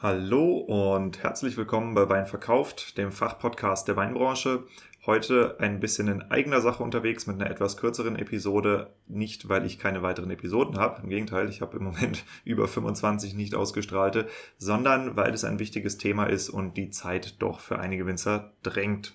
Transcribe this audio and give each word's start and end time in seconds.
Hallo 0.00 0.58
und 0.58 1.24
herzlich 1.24 1.56
willkommen 1.56 1.92
bei 1.92 2.08
Wein 2.08 2.26
verkauft, 2.26 2.96
dem 2.98 3.10
Fachpodcast 3.10 3.88
der 3.88 3.96
Weinbranche. 3.96 4.62
Heute 5.04 5.56
ein 5.58 5.80
bisschen 5.80 6.06
in 6.06 6.22
eigener 6.22 6.60
Sache 6.60 6.84
unterwegs 6.84 7.26
mit 7.26 7.40
einer 7.40 7.50
etwas 7.50 7.76
kürzeren 7.76 8.14
Episode. 8.14 8.94
Nicht, 9.08 9.48
weil 9.48 9.66
ich 9.66 9.80
keine 9.80 10.00
weiteren 10.00 10.30
Episoden 10.30 10.78
habe, 10.78 11.02
im 11.02 11.08
Gegenteil, 11.08 11.48
ich 11.48 11.62
habe 11.62 11.78
im 11.78 11.82
Moment 11.82 12.24
über 12.44 12.68
25 12.68 13.34
nicht 13.34 13.56
ausgestrahlte, 13.56 14.28
sondern 14.56 15.16
weil 15.16 15.34
es 15.34 15.42
ein 15.42 15.58
wichtiges 15.58 15.98
Thema 15.98 16.26
ist 16.26 16.48
und 16.48 16.76
die 16.76 16.90
Zeit 16.90 17.42
doch 17.42 17.58
für 17.58 17.80
einige 17.80 18.06
Winzer 18.06 18.52
drängt. 18.62 19.14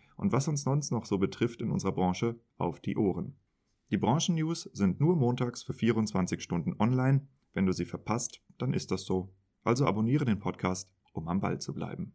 und 0.21 0.31
was 0.31 0.47
uns 0.47 0.61
sonst 0.61 0.91
noch 0.91 1.05
so 1.05 1.17
betrifft 1.17 1.61
in 1.61 1.71
unserer 1.71 1.93
Branche 1.93 2.39
auf 2.57 2.79
die 2.79 2.95
Ohren. 2.95 3.35
Die 3.89 3.97
Branchennews 3.97 4.69
sind 4.71 5.01
nur 5.01 5.15
montags 5.15 5.63
für 5.63 5.73
24 5.73 6.41
Stunden 6.41 6.75
online. 6.79 7.27
Wenn 7.53 7.65
du 7.65 7.73
sie 7.73 7.85
verpasst, 7.85 8.39
dann 8.59 8.73
ist 8.73 8.91
das 8.91 9.03
so. 9.03 9.33
Also 9.63 9.85
abonniere 9.85 10.23
den 10.23 10.39
Podcast, 10.39 10.89
um 11.11 11.27
am 11.27 11.41
Ball 11.41 11.59
zu 11.59 11.73
bleiben. 11.73 12.13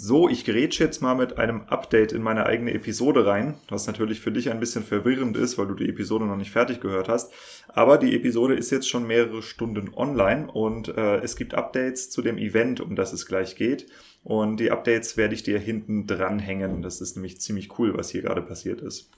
So, 0.00 0.28
ich 0.28 0.44
grätsche 0.44 0.84
jetzt 0.84 1.02
mal 1.02 1.16
mit 1.16 1.38
einem 1.38 1.62
Update 1.62 2.12
in 2.12 2.22
meine 2.22 2.46
eigene 2.46 2.72
Episode 2.72 3.26
rein, 3.26 3.56
was 3.68 3.88
natürlich 3.88 4.20
für 4.20 4.30
dich 4.30 4.48
ein 4.48 4.60
bisschen 4.60 4.84
verwirrend 4.84 5.36
ist, 5.36 5.58
weil 5.58 5.66
du 5.66 5.74
die 5.74 5.88
Episode 5.88 6.24
noch 6.24 6.36
nicht 6.36 6.52
fertig 6.52 6.80
gehört 6.80 7.08
hast. 7.08 7.32
Aber 7.66 7.98
die 7.98 8.14
Episode 8.14 8.54
ist 8.54 8.70
jetzt 8.70 8.88
schon 8.88 9.08
mehrere 9.08 9.42
Stunden 9.42 9.92
online 9.92 10.52
und 10.52 10.86
äh, 10.96 11.16
es 11.16 11.34
gibt 11.34 11.54
Updates 11.54 12.10
zu 12.10 12.22
dem 12.22 12.38
Event, 12.38 12.80
um 12.80 12.94
das 12.94 13.12
es 13.12 13.26
gleich 13.26 13.56
geht. 13.56 13.88
Und 14.22 14.60
die 14.60 14.70
Updates 14.70 15.16
werde 15.16 15.34
ich 15.34 15.42
dir 15.42 15.58
hinten 15.58 16.06
dranhängen. 16.06 16.80
Das 16.80 17.00
ist 17.00 17.16
nämlich 17.16 17.40
ziemlich 17.40 17.76
cool, 17.80 17.98
was 17.98 18.10
hier 18.10 18.22
gerade 18.22 18.42
passiert 18.42 18.80
ist. 18.80 19.10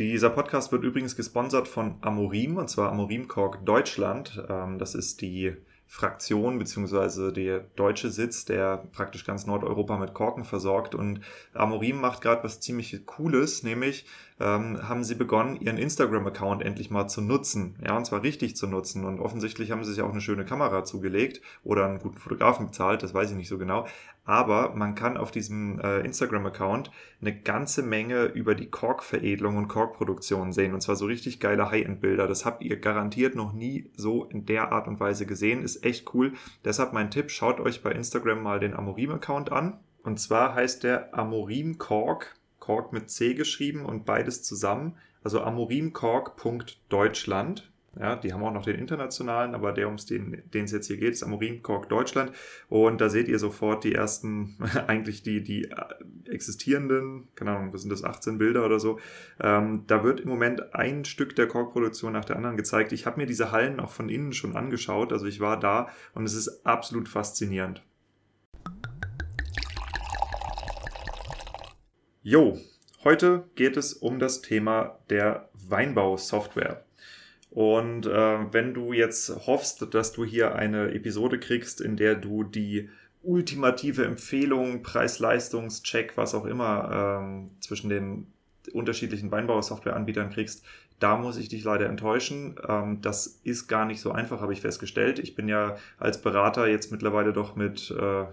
Dieser 0.00 0.30
Podcast 0.30 0.72
wird 0.72 0.82
übrigens 0.82 1.14
gesponsert 1.14 1.68
von 1.68 1.94
Amorim, 2.00 2.56
und 2.56 2.70
zwar 2.70 2.90
Amorim 2.90 3.28
Cork 3.28 3.64
Deutschland. 3.64 4.42
Ähm, 4.48 4.80
das 4.80 4.96
ist 4.96 5.20
die 5.20 5.54
Fraktion 5.90 6.58
beziehungsweise 6.58 7.32
der 7.32 7.60
deutsche 7.60 8.10
Sitz, 8.10 8.44
der 8.44 8.76
praktisch 8.92 9.24
ganz 9.24 9.46
Nordeuropa 9.46 9.96
mit 9.96 10.12
Korken 10.12 10.44
versorgt. 10.44 10.94
Und 10.94 11.22
Amorim 11.54 11.98
macht 11.98 12.20
gerade 12.20 12.44
was 12.44 12.60
ziemlich 12.60 13.06
Cooles, 13.06 13.62
nämlich 13.62 14.04
ähm, 14.40 14.88
haben 14.88 15.04
sie 15.04 15.14
begonnen, 15.14 15.60
ihren 15.60 15.78
Instagram-Account 15.78 16.62
endlich 16.62 16.90
mal 16.90 17.08
zu 17.08 17.20
nutzen. 17.20 17.76
Ja, 17.84 17.96
und 17.96 18.04
zwar 18.04 18.22
richtig 18.22 18.56
zu 18.56 18.66
nutzen. 18.66 19.04
Und 19.04 19.20
offensichtlich 19.20 19.70
haben 19.70 19.84
sie 19.84 19.92
sich 19.92 20.02
auch 20.02 20.10
eine 20.10 20.20
schöne 20.20 20.44
Kamera 20.44 20.84
zugelegt 20.84 21.40
oder 21.64 21.86
einen 21.86 21.98
guten 21.98 22.18
Fotografen 22.18 22.66
bezahlt, 22.66 23.02
das 23.02 23.14
weiß 23.14 23.30
ich 23.30 23.36
nicht 23.36 23.48
so 23.48 23.58
genau. 23.58 23.86
Aber 24.24 24.74
man 24.74 24.94
kann 24.94 25.16
auf 25.16 25.30
diesem 25.30 25.80
äh, 25.80 26.00
Instagram-Account 26.00 26.90
eine 27.22 27.34
ganze 27.34 27.82
Menge 27.82 28.24
über 28.26 28.54
die 28.54 28.68
Kork-Veredelung 28.68 29.56
und 29.56 29.68
Kork-Produktion 29.68 30.52
sehen. 30.52 30.74
Und 30.74 30.82
zwar 30.82 30.96
so 30.96 31.06
richtig 31.06 31.40
geile 31.40 31.70
High-End-Bilder. 31.70 32.28
Das 32.28 32.44
habt 32.44 32.62
ihr 32.62 32.78
garantiert 32.78 33.34
noch 33.34 33.54
nie 33.54 33.90
so 33.96 34.24
in 34.24 34.44
der 34.44 34.70
Art 34.70 34.86
und 34.86 35.00
Weise 35.00 35.24
gesehen. 35.24 35.62
Ist 35.62 35.82
echt 35.82 36.12
cool. 36.12 36.34
Deshalb 36.62 36.92
mein 36.92 37.10
Tipp, 37.10 37.30
schaut 37.30 37.58
euch 37.58 37.82
bei 37.82 37.90
Instagram 37.92 38.42
mal 38.42 38.60
den 38.60 38.74
Amorim-Account 38.74 39.50
an. 39.50 39.78
Und 40.02 40.20
zwar 40.20 40.54
heißt 40.54 40.84
der 40.84 41.18
Amorim 41.18 41.78
Kork 41.78 42.37
Kork 42.68 42.92
mit 42.92 43.08
C 43.08 43.32
geschrieben 43.32 43.86
und 43.86 44.04
beides 44.04 44.42
zusammen. 44.42 44.98
Also 45.22 45.40
amorimkork.deutschland. 45.40 47.72
Ja, 47.98 48.14
die 48.14 48.34
haben 48.34 48.42
auch 48.42 48.52
noch 48.52 48.66
den 48.66 48.76
internationalen, 48.76 49.54
aber 49.54 49.72
der, 49.72 49.88
um 49.88 49.96
den, 49.96 50.42
es 50.52 50.72
jetzt 50.72 50.86
hier 50.86 50.98
geht, 50.98 51.14
ist 51.14 51.22
Amorim 51.22 51.62
Kork 51.62 51.88
Deutschland. 51.88 52.32
Und 52.68 53.00
da 53.00 53.08
seht 53.08 53.26
ihr 53.26 53.38
sofort 53.38 53.84
die 53.84 53.94
ersten, 53.94 54.58
eigentlich 54.86 55.22
die, 55.22 55.42
die 55.42 55.64
äh, 55.64 56.30
existierenden, 56.30 57.28
keine 57.36 57.52
Ahnung, 57.52 57.72
was 57.72 57.80
sind 57.80 57.90
das, 57.90 58.04
18 58.04 58.36
Bilder 58.36 58.66
oder 58.66 58.78
so. 58.78 58.98
Ähm, 59.40 59.84
da 59.86 60.04
wird 60.04 60.20
im 60.20 60.28
Moment 60.28 60.74
ein 60.74 61.06
Stück 61.06 61.34
der 61.36 61.48
Korkproduktion 61.48 62.12
nach 62.12 62.26
der 62.26 62.36
anderen 62.36 62.58
gezeigt. 62.58 62.92
Ich 62.92 63.06
habe 63.06 63.18
mir 63.18 63.26
diese 63.26 63.50
Hallen 63.50 63.80
auch 63.80 63.92
von 63.92 64.10
innen 64.10 64.34
schon 64.34 64.56
angeschaut. 64.56 65.10
Also 65.10 65.24
ich 65.24 65.40
war 65.40 65.58
da 65.58 65.88
und 66.12 66.24
es 66.24 66.34
ist 66.34 66.66
absolut 66.66 67.08
faszinierend. 67.08 67.82
Jo, 72.30 72.58
heute 73.04 73.44
geht 73.54 73.78
es 73.78 73.94
um 73.94 74.18
das 74.18 74.42
Thema 74.42 74.98
der 75.08 75.48
Weinbausoftware. 75.66 76.84
Und 77.48 78.04
äh, 78.04 78.52
wenn 78.52 78.74
du 78.74 78.92
jetzt 78.92 79.46
hoffst, 79.46 79.94
dass 79.94 80.12
du 80.12 80.26
hier 80.26 80.54
eine 80.54 80.92
Episode 80.92 81.40
kriegst, 81.40 81.80
in 81.80 81.96
der 81.96 82.16
du 82.16 82.44
die 82.44 82.90
ultimative 83.22 84.04
Empfehlung, 84.04 84.82
Preis-Leistungs-Check, 84.82 86.18
was 86.18 86.34
auch 86.34 86.44
immer 86.44 87.22
ähm, 87.22 87.50
zwischen 87.60 87.88
den 87.88 88.26
unterschiedlichen 88.74 89.30
Weinbausoftwareanbietern 89.30 90.28
kriegst, 90.28 90.66
da 91.00 91.16
muss 91.16 91.38
ich 91.38 91.48
dich 91.48 91.64
leider 91.64 91.86
enttäuschen. 91.86 92.56
Ähm, 92.68 93.00
das 93.00 93.40
ist 93.42 93.68
gar 93.68 93.86
nicht 93.86 94.02
so 94.02 94.12
einfach, 94.12 94.42
habe 94.42 94.52
ich 94.52 94.60
festgestellt. 94.60 95.18
Ich 95.18 95.34
bin 95.34 95.48
ja 95.48 95.78
als 95.96 96.20
Berater 96.20 96.66
jetzt 96.66 96.92
mittlerweile 96.92 97.32
doch 97.32 97.56
mit 97.56 97.90
äh, 97.90 98.26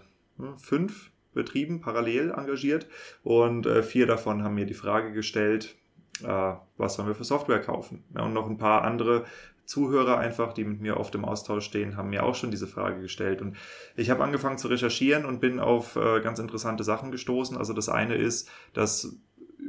fünf 0.58 1.12
Betrieben 1.36 1.82
parallel 1.82 2.32
engagiert 2.32 2.88
und 3.24 3.68
äh, 3.68 3.84
vier 3.84 4.08
davon 4.08 4.44
haben 4.44 4.56
mir 4.56 4.66
die 4.66 4.74
Frage 4.74 5.12
gestellt, 5.12 5.76
äh, 6.24 6.54
was 6.78 6.96
sollen 6.96 7.08
wir 7.08 7.16
für 7.16 7.24
Software 7.24 7.62
kaufen? 7.62 8.04
Ja, 8.16 8.24
und 8.24 8.34
noch 8.34 8.50
ein 8.50 8.58
paar 8.58 8.84
andere 8.84 9.26
Zuhörer 9.66 10.18
einfach, 10.18 10.54
die 10.54 10.64
mit 10.64 10.82
mir 10.82 10.98
oft 10.98 11.16
im 11.16 11.26
Austausch 11.26 11.66
stehen, 11.66 11.98
haben 11.98 12.10
mir 12.10 12.24
auch 12.24 12.36
schon 12.36 12.52
diese 12.52 12.68
Frage 12.68 13.02
gestellt. 13.02 13.42
Und 13.42 13.58
ich 13.96 14.10
habe 14.10 14.24
angefangen 14.24 14.58
zu 14.58 14.68
recherchieren 14.68 15.26
und 15.26 15.42
bin 15.42 15.60
auf 15.60 15.96
äh, 15.96 16.22
ganz 16.22 16.40
interessante 16.40 16.84
Sachen 16.84 17.12
gestoßen. 17.12 17.58
Also 17.58 17.74
das 17.74 17.90
eine 17.90 18.16
ist, 18.16 18.50
dass 18.74 19.18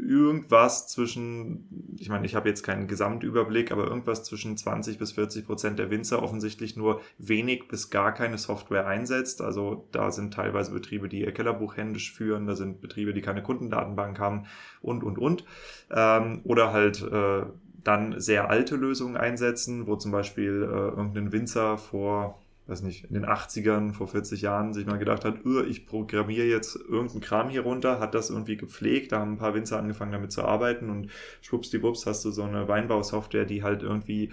irgendwas 0.06 0.88
zwischen, 0.88 1.94
ich 1.99 2.08
meine, 2.08 2.26
ich 2.26 2.35
habe 2.35 2.49
jetzt 2.49 2.62
keinen 2.62 2.87
Gesamtüberblick, 2.87 3.73
aber 3.73 3.87
irgendwas 3.87 4.25
zwischen 4.25 4.56
20 4.56 4.99
bis 4.99 5.12
40 5.12 5.47
Prozent 5.47 5.79
der 5.79 5.91
Winzer 5.91 6.23
offensichtlich 6.23 6.76
nur 6.76 7.00
wenig 7.19 7.69
bis 7.69 7.91
gar 7.91 8.12
keine 8.12 8.38
Software 8.38 8.87
einsetzt. 8.87 9.43
Also 9.43 9.88
da 9.93 10.11
sind 10.11 10.35
teilweise 10.35 10.73
Betriebe, 10.73 11.08
die 11.08 11.20
ihr 11.20 11.32
Kellerbuch 11.32 11.76
händisch 11.76 12.12
führen, 12.12 12.47
da 12.47 12.55
sind 12.55 12.81
Betriebe, 12.81 13.12
die 13.12 13.23
keine 13.23 13.43
Kundendatenbank 13.43 14.19
haben 14.19 14.47
und, 14.81 15.03
und, 15.03 15.19
und. 15.19 15.44
Ähm, 15.91 16.41
oder 16.44 16.73
halt 16.73 17.02
äh, 17.02 17.47
dann 17.82 18.20
sehr 18.20 18.50
alte 18.50 18.76
Lösungen 18.76 19.17
einsetzen, 19.17 19.87
wo 19.87 19.97
zum 19.97 20.12
Beispiel 20.12 20.62
äh, 20.62 20.97
irgendein 20.97 21.32
Winzer 21.32 21.79
vor 21.79 22.43
weiß 22.67 22.83
nicht, 22.83 23.05
in 23.05 23.15
den 23.15 23.27
80ern, 23.27 23.93
vor 23.93 24.09
40 24.09 24.43
Jahren, 24.43 24.73
sich 24.73 24.87
mal 24.87 24.99
gedacht 24.99 25.25
hat, 25.25 25.37
ich 25.69 25.87
programmiere 25.87 26.47
jetzt 26.47 26.77
irgendeinen 26.77 27.21
Kram 27.21 27.49
hier 27.49 27.63
runter, 27.63 28.01
hat 28.01 28.15
das 28.15 28.31
irgendwie 28.31 28.57
gepflegt, 28.57 29.13
da 29.13 29.21
haben 29.21 29.33
ein 29.33 29.39
paar 29.39 29.55
Winzer 29.55 29.79
angefangen 29.79 30.13
damit 30.13 30.33
zu 30.33 30.45
arbeiten 30.45 30.91
und 30.91 31.11
schwuppsdiwupps 31.43 32.07
hast 32.07 32.25
du 32.25 32.31
so 32.31 32.43
eine 32.43 32.69
Weinbausoftware, 32.69 33.45
die 33.45 33.63
halt 33.63 33.83
irgendwie 33.83 34.31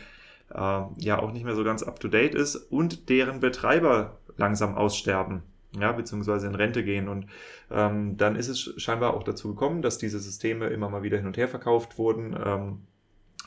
äh, 0.53 0.81
ja 0.97 1.19
auch 1.19 1.31
nicht 1.31 1.45
mehr 1.45 1.55
so 1.55 1.63
ganz 1.63 1.83
up-to-date 1.83 2.35
ist 2.35 2.55
und 2.55 3.09
deren 3.09 3.39
Betreiber 3.39 4.17
langsam 4.37 4.75
aussterben 4.75 5.43
ja, 5.79 5.91
beziehungsweise 5.91 6.47
in 6.47 6.55
Rente 6.55 6.83
gehen. 6.83 7.07
Und 7.07 7.27
ähm, 7.71 8.17
dann 8.17 8.35
ist 8.35 8.47
es 8.47 8.73
scheinbar 8.77 9.13
auch 9.13 9.23
dazu 9.23 9.49
gekommen, 9.49 9.81
dass 9.81 9.97
diese 9.97 10.19
Systeme 10.19 10.67
immer 10.67 10.89
mal 10.89 11.03
wieder 11.03 11.17
hin 11.17 11.27
und 11.27 11.37
her 11.37 11.47
verkauft 11.47 11.97
wurden. 11.97 12.35
Ähm, 12.43 12.81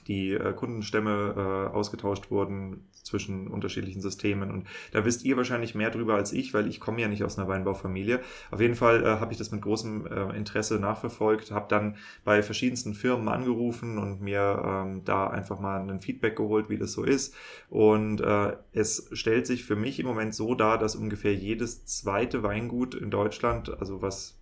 die 0.08 0.32
äh, 0.32 0.52
Kundenstämme 0.52 1.70
äh, 1.72 1.74
ausgetauscht 1.74 2.30
wurden 2.30 2.84
zwischen 3.02 3.48
unterschiedlichen 3.48 4.00
Systemen. 4.00 4.50
Und 4.50 4.66
da 4.92 5.04
wisst 5.04 5.24
ihr 5.24 5.36
wahrscheinlich 5.36 5.74
mehr 5.74 5.90
drüber 5.90 6.14
als 6.14 6.32
ich, 6.32 6.54
weil 6.54 6.66
ich 6.66 6.80
komme 6.80 7.00
ja 7.00 7.08
nicht 7.08 7.24
aus 7.24 7.38
einer 7.38 7.48
Weinbaufamilie. 7.48 8.20
Auf 8.50 8.60
jeden 8.60 8.74
Fall 8.74 9.04
äh, 9.04 9.06
habe 9.20 9.32
ich 9.32 9.38
das 9.38 9.52
mit 9.52 9.62
großem 9.62 10.06
äh, 10.06 10.36
Interesse 10.36 10.78
nachverfolgt, 10.78 11.50
habe 11.50 11.66
dann 11.68 11.96
bei 12.24 12.42
verschiedensten 12.42 12.94
Firmen 12.94 13.28
angerufen 13.28 13.98
und 13.98 14.20
mir 14.20 14.62
ähm, 14.64 15.02
da 15.04 15.28
einfach 15.28 15.60
mal 15.60 15.80
ein 15.88 16.00
Feedback 16.00 16.36
geholt, 16.36 16.68
wie 16.68 16.78
das 16.78 16.92
so 16.92 17.04
ist. 17.04 17.34
Und 17.70 18.20
äh, 18.20 18.56
es 18.72 19.08
stellt 19.12 19.46
sich 19.46 19.64
für 19.64 19.76
mich 19.76 20.00
im 20.00 20.06
Moment 20.06 20.34
so 20.34 20.54
dar, 20.54 20.78
dass 20.78 20.96
ungefähr 20.96 21.34
jedes 21.34 21.84
zweite 21.84 22.42
Weingut 22.42 22.94
in 22.94 23.10
Deutschland, 23.10 23.78
also 23.78 24.02
was 24.02 24.35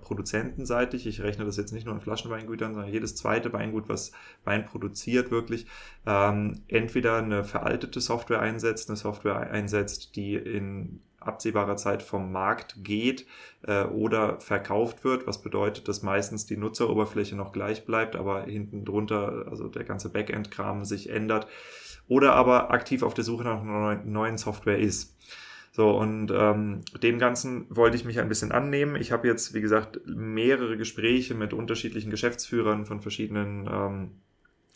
produzentenseitig, 0.00 1.06
ich 1.06 1.22
rechne 1.22 1.44
das 1.44 1.56
jetzt 1.56 1.72
nicht 1.72 1.86
nur 1.86 1.94
in 1.94 2.00
Flaschenweingütern, 2.00 2.74
sondern 2.74 2.92
jedes 2.92 3.16
zweite 3.16 3.52
Weingut, 3.52 3.88
was 3.88 4.12
Wein 4.44 4.64
produziert, 4.64 5.30
wirklich 5.30 5.66
ähm, 6.06 6.62
entweder 6.68 7.18
eine 7.18 7.44
veraltete 7.44 8.00
Software 8.00 8.40
einsetzt, 8.40 8.88
eine 8.88 8.96
Software 8.96 9.50
einsetzt, 9.50 10.16
die 10.16 10.34
in 10.34 11.00
absehbarer 11.20 11.76
Zeit 11.76 12.02
vom 12.02 12.32
Markt 12.32 12.82
geht 12.82 13.26
äh, 13.62 13.84
oder 13.84 14.40
verkauft 14.40 15.04
wird, 15.04 15.26
was 15.26 15.42
bedeutet, 15.42 15.86
dass 15.86 16.02
meistens 16.02 16.46
die 16.46 16.56
Nutzeroberfläche 16.56 17.36
noch 17.36 17.52
gleich 17.52 17.84
bleibt, 17.84 18.16
aber 18.16 18.44
hinten 18.44 18.84
drunter, 18.84 19.46
also 19.50 19.68
der 19.68 19.84
ganze 19.84 20.08
Backend-Kram 20.08 20.84
sich 20.84 21.10
ändert 21.10 21.46
oder 22.08 22.34
aber 22.34 22.70
aktiv 22.70 23.02
auf 23.02 23.14
der 23.14 23.24
Suche 23.24 23.44
nach 23.44 23.60
einer 23.60 24.02
neuen 24.04 24.38
Software 24.38 24.78
ist. 24.78 25.16
So, 25.72 25.90
und 25.96 26.32
ähm, 26.34 26.80
dem 27.02 27.18
Ganzen 27.18 27.66
wollte 27.70 27.96
ich 27.96 28.04
mich 28.04 28.18
ein 28.18 28.28
bisschen 28.28 28.50
annehmen. 28.50 28.96
Ich 28.96 29.12
habe 29.12 29.28
jetzt, 29.28 29.54
wie 29.54 29.60
gesagt, 29.60 30.00
mehrere 30.04 30.76
Gespräche 30.76 31.34
mit 31.34 31.52
unterschiedlichen 31.52 32.10
Geschäftsführern 32.10 32.86
von 32.86 33.00
verschiedenen 33.00 33.68
ähm, 33.70 34.10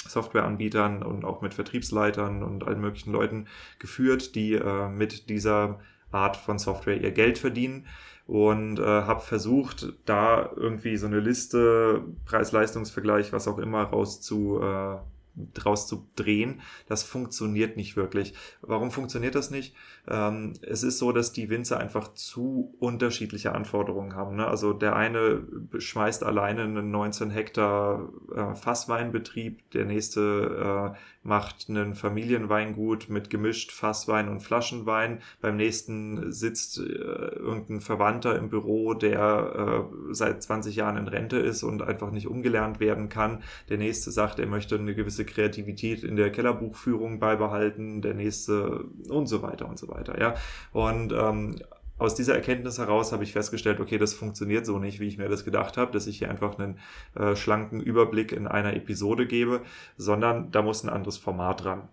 Softwareanbietern 0.06 1.02
und 1.02 1.25
auch 1.25 1.43
mit 1.43 1.55
Vertriebsleitern 1.55 2.43
und 2.43 2.64
allen 2.64 2.81
möglichen 2.81 3.12
Leuten 3.12 3.46
geführt, 3.79 4.35
die 4.35 4.55
äh, 4.55 4.88
mit 4.88 5.29
dieser 5.31 5.81
Art 6.12 6.37
von 6.37 6.58
Software 6.58 7.00
ihr 7.00 7.11
Geld 7.11 7.38
verdienen 7.38 7.87
und 8.26 8.79
äh, 8.79 8.82
habe 8.82 9.20
versucht, 9.20 9.93
da 10.06 10.50
irgendwie 10.56 10.97
so 10.97 11.06
eine 11.06 11.20
Liste, 11.20 12.02
Preis-Leistungs-Vergleich, 12.25 13.32
was 13.32 13.49
auch 13.49 13.58
immer, 13.58 13.82
raus 13.82 14.20
zu, 14.20 14.61
äh, 14.62 14.97
draus 15.36 15.86
zu 15.86 16.06
drehen. 16.16 16.60
Das 16.88 17.02
funktioniert 17.02 17.76
nicht 17.76 17.96
wirklich. 17.96 18.34
Warum 18.62 18.90
funktioniert 18.90 19.34
das 19.34 19.50
nicht? 19.50 19.75
Ähm, 20.08 20.54
es 20.62 20.82
ist 20.82 20.98
so, 20.98 21.12
dass 21.12 21.32
die 21.32 21.50
Winzer 21.50 21.78
einfach 21.78 22.14
zu 22.14 22.75
unterschiedliche 22.78 23.54
Anforderungen 23.54 24.14
haben. 24.14 24.36
Ne? 24.36 24.46
Also 24.46 24.72
der 24.72 24.96
eine 24.96 25.42
schmeißt 25.76 26.25
alleine 26.25 26.62
einen 26.62 26.90
19 26.90 27.31
Hektar 27.31 28.08
äh, 28.34 28.54
Fassweinbetrieb, 28.54 29.70
der 29.72 29.84
nächste 29.84 30.94
äh, 30.94 30.98
macht 31.25 31.67
einen 31.69 31.94
Familienweingut 31.94 33.09
mit 33.09 33.31
gemischt 33.31 33.73
Fasswein 33.73 34.29
und 34.29 34.41
Flaschenwein. 34.41 35.21
Beim 35.41 35.56
nächsten 35.56 36.32
sitzt 36.32 36.79
äh, 36.79 36.82
irgendein 36.82 37.81
Verwandter 37.81 38.37
im 38.38 38.50
Büro, 38.50 38.94
der 38.94 39.88
äh, 39.91 40.15
seit 40.15 40.43
20 40.43 40.76
Jahren 40.76 40.99
in 40.99 41.09
Rente 41.09 41.38
ist 41.38 41.62
und 41.62 41.82
einfach 41.82 42.11
nicht 42.11 42.29
umgelernt 42.29 42.79
werden 42.79 43.09
kann. 43.09 43.43
Der 43.71 43.79
nächste 43.79 44.11
sagt, 44.11 44.38
er 44.38 44.47
möchte 44.47 44.76
eine 44.76 44.94
gewisse 44.94 45.25
Kreativität 45.25 46.05
in 46.05 46.17
der 46.17 46.31
Kellerbuchführung 46.31 47.19
beibehalten. 47.19 48.03
Der 48.03 48.15
nächste 48.15 48.85
und 49.09 49.26
so 49.26 49.43
weiter 49.43 49.69
und 49.69 49.79
so 49.79 49.88
weiter. 49.88 50.21
Ja, 50.21 50.35
und 50.73 51.12
ähm, 51.12 51.56
aus 51.96 52.14
dieser 52.14 52.35
Erkenntnis 52.35 52.79
heraus 52.79 53.12
habe 53.12 53.25
ich 53.25 53.32
festgestellt, 53.32 53.81
okay, 53.81 53.99
das 53.99 54.14
funktioniert 54.14 54.67
so 54.67 54.79
nicht, 54.79 55.00
wie 55.00 55.06
ich 55.06 55.19
mir 55.19 55.29
das 55.29 55.44
gedacht 55.44 55.76
habe, 55.76 55.93
dass 55.93 56.06
ich 56.06 56.19
hier 56.19 56.31
einfach 56.31 56.58
einen 56.58 56.79
äh, 57.14 57.37
schlanken 57.37 57.81
Überblick 57.81 58.32
in 58.32 58.46
einer 58.46 58.75
Episode 58.75 59.26
gebe, 59.26 59.62
sondern 59.96 60.50
da 60.50 60.62
muss 60.62 60.82
ein 60.82 60.91
anderes 60.91 61.19
Format 61.19 61.64
dran. 61.64 61.88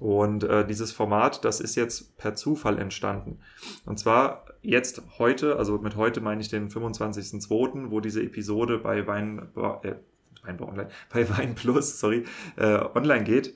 Und 0.00 0.44
äh, 0.44 0.66
dieses 0.66 0.92
Format, 0.92 1.44
das 1.44 1.60
ist 1.60 1.74
jetzt 1.74 2.16
per 2.16 2.34
Zufall 2.34 2.78
entstanden. 2.78 3.38
Und 3.84 3.98
zwar 3.98 4.46
jetzt 4.62 5.02
heute, 5.18 5.56
also 5.56 5.78
mit 5.78 5.96
heute 5.96 6.20
meine 6.22 6.40
ich 6.40 6.48
den 6.48 6.70
25.02., 6.70 7.90
wo 7.90 8.00
diese 8.00 8.22
Episode 8.22 8.78
bei 8.78 9.06
Wein, 9.06 9.48
äh, 9.82 9.94
Weinbau 10.42 10.68
Online, 10.68 10.88
bei 11.12 11.28
Wein 11.28 11.54
Plus, 11.54 12.00
sorry, 12.00 12.24
äh, 12.56 12.78
online 12.94 13.24
geht. 13.24 13.54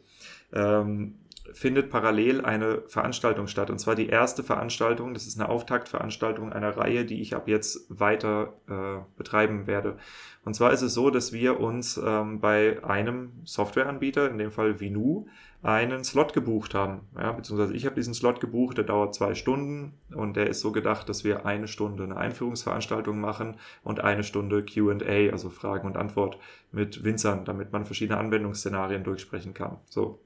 Ähm, 0.52 1.14
findet 1.52 1.90
parallel 1.90 2.44
eine 2.44 2.82
Veranstaltung 2.88 3.46
statt. 3.46 3.70
Und 3.70 3.78
zwar 3.78 3.94
die 3.94 4.08
erste 4.08 4.43
Veranstaltung, 4.43 5.14
das 5.14 5.26
ist 5.26 5.38
eine 5.38 5.48
Auftaktveranstaltung 5.48 6.52
einer 6.52 6.76
Reihe, 6.76 7.04
die 7.04 7.20
ich 7.20 7.34
ab 7.34 7.48
jetzt 7.48 7.87
weiter 7.88 8.54
äh, 8.69 9.02
betreiben 9.16 9.66
werde. 9.66 9.96
Und 10.44 10.54
zwar 10.54 10.72
ist 10.72 10.82
es 10.82 10.94
so, 10.94 11.10
dass 11.10 11.32
wir 11.32 11.58
uns 11.60 12.00
ähm, 12.04 12.40
bei 12.40 12.82
einem 12.84 13.32
Softwareanbieter, 13.44 14.31
in 14.31 14.38
dem 14.38 14.50
Fall 14.50 14.78
Vinu, 14.78 15.26
einen 15.62 16.04
Slot 16.04 16.32
gebucht 16.32 16.75
haben. 16.75 17.00
Ja, 17.16 17.32
beziehungsweise 17.32 17.75
ich 17.75 17.87
habe 17.87 17.96
diesen 17.96 18.14
Slot 18.14 18.40
gebucht, 18.40 18.78
der 18.78 18.84
dauert 18.84 19.14
zwei 19.14 19.34
Stunden 19.34 19.94
und 20.14 20.37
der 20.37 20.49
ist 20.49 20.60
so 20.60 20.70
gedacht, 20.70 21.08
dass 21.08 21.25
wir 21.25 21.44
eine 21.44 21.66
Stunde 21.66 22.04
eine 22.04 22.16
Einführungsveranstaltung 22.16 23.19
machen 23.19 23.56
und 23.82 24.00
eine 24.00 24.22
Stunde 24.22 24.64
QA, 24.64 25.32
also 25.32 25.50
Fragen 25.50 25.88
und 25.88 25.96
Antwort 25.96 26.38
mit 26.70 27.02
Winzern, 27.02 27.44
damit 27.44 27.72
man 27.72 27.84
verschiedene 27.84 28.19
Anwendungsszenarien 28.19 29.02
durchsprechen 29.02 29.54
kann. 29.54 29.78
So, 29.87 30.20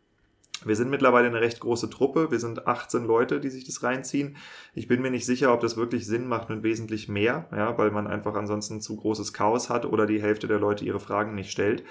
wir 0.64 0.76
sind 0.76 0.90
mittlerweile 0.90 1.28
eine 1.28 1.40
recht 1.40 1.60
große 1.60 1.90
Truppe. 1.90 2.30
Wir 2.30 2.38
sind 2.38 2.66
18 2.66 3.04
Leute, 3.04 3.40
die 3.40 3.48
sich 3.48 3.64
das 3.64 3.82
reinziehen. 3.82 4.36
Ich 4.74 4.88
bin 4.88 5.00
mir 5.00 5.10
nicht 5.10 5.26
sicher, 5.26 5.52
ob 5.52 5.60
das 5.60 5.76
wirklich 5.76 6.06
Sinn 6.06 6.26
macht 6.26 6.50
mit 6.50 6.62
wesentlich 6.62 7.08
mehr, 7.08 7.46
ja, 7.52 7.76
weil 7.78 7.90
man 7.90 8.06
einfach 8.06 8.34
ansonsten 8.34 8.80
zu 8.80 8.96
großes 8.96 9.32
Chaos 9.32 9.70
hat 9.70 9.86
oder 9.86 10.06
die 10.06 10.20
Hälfte 10.20 10.46
der 10.46 10.58
Leute 10.58 10.84
ihre 10.84 11.00
Fragen 11.00 11.34
nicht 11.34 11.50
stellt. 11.50 11.82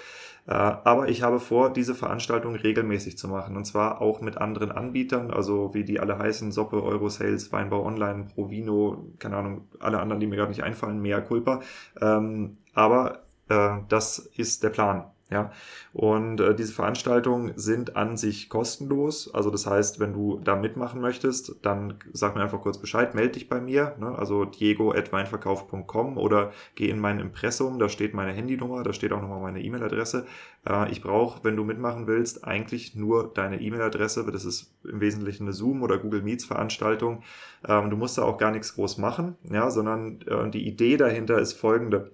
Äh, 0.46 0.52
aber 0.52 1.08
ich 1.08 1.22
habe 1.22 1.40
vor, 1.40 1.72
diese 1.72 1.94
Veranstaltung 1.94 2.54
regelmäßig 2.54 3.18
zu 3.18 3.28
machen 3.28 3.56
und 3.56 3.64
zwar 3.64 4.00
auch 4.00 4.20
mit 4.20 4.38
anderen 4.38 4.70
Anbietern, 4.72 5.30
also 5.30 5.74
wie 5.74 5.84
die 5.84 6.00
alle 6.00 6.18
heißen, 6.18 6.52
Soppe, 6.52 6.82
Eurosales, 6.82 7.52
Weinbau 7.52 7.84
Online, 7.84 8.26
Provino, 8.34 9.04
keine 9.18 9.36
Ahnung, 9.36 9.68
alle 9.80 10.00
anderen, 10.00 10.20
die 10.20 10.26
mir 10.26 10.36
gerade 10.36 10.50
nicht 10.50 10.62
einfallen, 10.62 11.00
mehr 11.00 11.20
Culpa. 11.22 11.60
Ähm, 12.00 12.58
aber 12.74 13.22
äh, 13.48 13.78
das 13.88 14.18
ist 14.36 14.62
der 14.62 14.70
Plan. 14.70 15.04
Ja, 15.30 15.52
und 15.92 16.40
äh, 16.40 16.56
diese 16.56 16.72
Veranstaltungen 16.72 17.52
sind 17.54 17.94
an 17.96 18.16
sich 18.16 18.48
kostenlos. 18.48 19.32
Also 19.32 19.50
das 19.50 19.64
heißt, 19.64 20.00
wenn 20.00 20.12
du 20.12 20.40
da 20.42 20.56
mitmachen 20.56 21.00
möchtest, 21.00 21.54
dann 21.62 21.94
sag 22.12 22.34
mir 22.34 22.42
einfach 22.42 22.60
kurz 22.62 22.78
Bescheid, 22.78 23.14
melde 23.14 23.34
dich 23.34 23.48
bei 23.48 23.60
mir, 23.60 23.94
ne? 24.00 24.18
also 24.18 24.44
diego.weinverkauf.com 24.44 26.18
oder 26.18 26.52
geh 26.74 26.88
in 26.88 26.98
mein 26.98 27.20
Impressum, 27.20 27.78
da 27.78 27.88
steht 27.88 28.12
meine 28.12 28.32
Handynummer, 28.32 28.82
da 28.82 28.92
steht 28.92 29.12
auch 29.12 29.20
nochmal 29.20 29.40
meine 29.40 29.62
E-Mail-Adresse. 29.62 30.26
Äh, 30.68 30.90
ich 30.90 31.00
brauche, 31.00 31.44
wenn 31.44 31.54
du 31.54 31.62
mitmachen 31.62 32.08
willst, 32.08 32.44
eigentlich 32.44 32.96
nur 32.96 33.32
deine 33.32 33.60
E-Mail-Adresse, 33.60 34.26
das 34.32 34.44
ist 34.44 34.74
im 34.84 35.00
Wesentlichen 35.00 35.44
eine 35.44 35.52
Zoom- 35.52 35.82
oder 35.82 35.98
Google 35.98 36.22
Meets-Veranstaltung. 36.22 37.22
Ähm, 37.68 37.90
du 37.90 37.96
musst 37.96 38.18
da 38.18 38.22
auch 38.22 38.38
gar 38.38 38.50
nichts 38.50 38.74
groß 38.74 38.98
machen, 38.98 39.36
ja, 39.48 39.70
sondern 39.70 40.22
äh, 40.22 40.50
die 40.50 40.66
Idee 40.66 40.96
dahinter 40.96 41.38
ist 41.38 41.52
folgende 41.52 42.10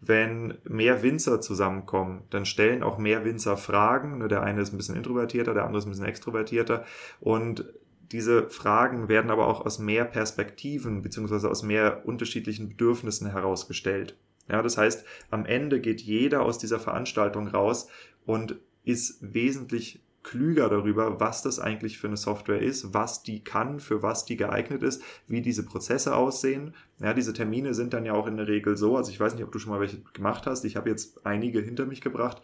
wenn 0.00 0.58
mehr 0.64 1.02
Winzer 1.02 1.40
zusammenkommen, 1.40 2.22
dann 2.30 2.44
stellen 2.44 2.82
auch 2.82 2.98
mehr 2.98 3.24
Winzer 3.24 3.56
Fragen. 3.56 4.18
Ne, 4.18 4.28
der 4.28 4.42
eine 4.42 4.60
ist 4.60 4.72
ein 4.72 4.76
bisschen 4.76 4.96
introvertierter, 4.96 5.54
der 5.54 5.64
andere 5.64 5.78
ist 5.78 5.86
ein 5.86 5.90
bisschen 5.90 6.06
extrovertierter. 6.06 6.84
Und 7.20 7.64
diese 8.12 8.48
Fragen 8.48 9.08
werden 9.08 9.30
aber 9.30 9.48
auch 9.48 9.64
aus 9.64 9.78
mehr 9.78 10.04
Perspektiven 10.04 11.02
beziehungsweise 11.02 11.50
aus 11.50 11.62
mehr 11.62 12.06
unterschiedlichen 12.06 12.68
Bedürfnissen 12.68 13.30
herausgestellt. 13.30 14.16
Ja, 14.48 14.62
das 14.62 14.78
heißt, 14.78 15.04
am 15.30 15.44
Ende 15.44 15.80
geht 15.80 16.00
jeder 16.00 16.42
aus 16.42 16.58
dieser 16.58 16.78
Veranstaltung 16.78 17.48
raus 17.48 17.88
und 18.26 18.56
ist 18.84 19.18
wesentlich 19.34 20.00
klüger 20.26 20.68
darüber, 20.68 21.20
was 21.20 21.42
das 21.42 21.60
eigentlich 21.60 21.98
für 21.98 22.08
eine 22.08 22.16
Software 22.16 22.60
ist, 22.60 22.92
was 22.92 23.22
die 23.22 23.44
kann, 23.44 23.78
für 23.78 24.02
was 24.02 24.24
die 24.24 24.36
geeignet 24.36 24.82
ist, 24.82 25.00
wie 25.28 25.40
diese 25.40 25.64
Prozesse 25.64 26.16
aussehen. 26.16 26.74
Ja, 26.98 27.14
diese 27.14 27.32
Termine 27.32 27.74
sind 27.74 27.94
dann 27.94 28.04
ja 28.04 28.12
auch 28.12 28.26
in 28.26 28.36
der 28.36 28.48
Regel 28.48 28.76
so, 28.76 28.96
also 28.96 29.12
ich 29.12 29.20
weiß 29.20 29.34
nicht, 29.34 29.44
ob 29.44 29.52
du 29.52 29.60
schon 29.60 29.72
mal 29.72 29.80
welche 29.80 29.98
gemacht 30.14 30.46
hast, 30.46 30.64
ich 30.64 30.74
habe 30.74 30.90
jetzt 30.90 31.24
einige 31.24 31.60
hinter 31.60 31.86
mich 31.86 32.00
gebracht, 32.00 32.42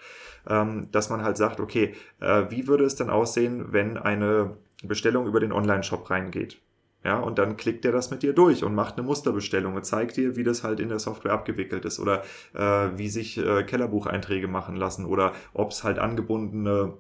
ähm, 0.49 0.87
dass 0.93 1.11
man 1.11 1.25
halt 1.25 1.37
sagt, 1.37 1.59
okay, 1.59 1.95
äh, 2.21 2.45
wie 2.51 2.69
würde 2.69 2.85
es 2.85 2.95
denn 2.95 3.11
aussehen, 3.11 3.73
wenn 3.73 3.99
eine 3.99 4.57
Bestellung 4.85 5.27
über 5.27 5.41
den 5.41 5.53
Online-Shop 5.53 6.09
reingeht? 6.09 6.61
Ja, 7.05 7.19
und 7.19 7.39
dann 7.39 7.57
klickt 7.57 7.85
er 7.85 7.91
das 7.91 8.13
mit 8.13 8.23
dir 8.23 8.33
durch 8.33 8.63
und 8.63 8.77
macht 8.77 8.97
eine 8.97 9.05
Musterbestellung 9.05 9.75
und 9.75 9.85
zeigt 9.85 10.17
dir, 10.17 10.37
wie 10.37 10.45
das 10.45 10.63
halt 10.63 10.79
in 10.79 10.89
der 10.89 11.01
Software 11.01 11.33
abgewickelt 11.33 11.85
ist 11.85 11.99
oder 11.99 12.23
äh, 12.55 12.91
wie 12.97 13.09
sich 13.09 13.39
äh, 13.39 13.65
Kellerbucheinträge 13.65 14.47
machen 14.47 14.77
lassen 14.77 15.05
oder 15.05 15.33
ob 15.53 15.73
es 15.73 15.83
halt 15.83 15.99
angebundene 15.99 16.95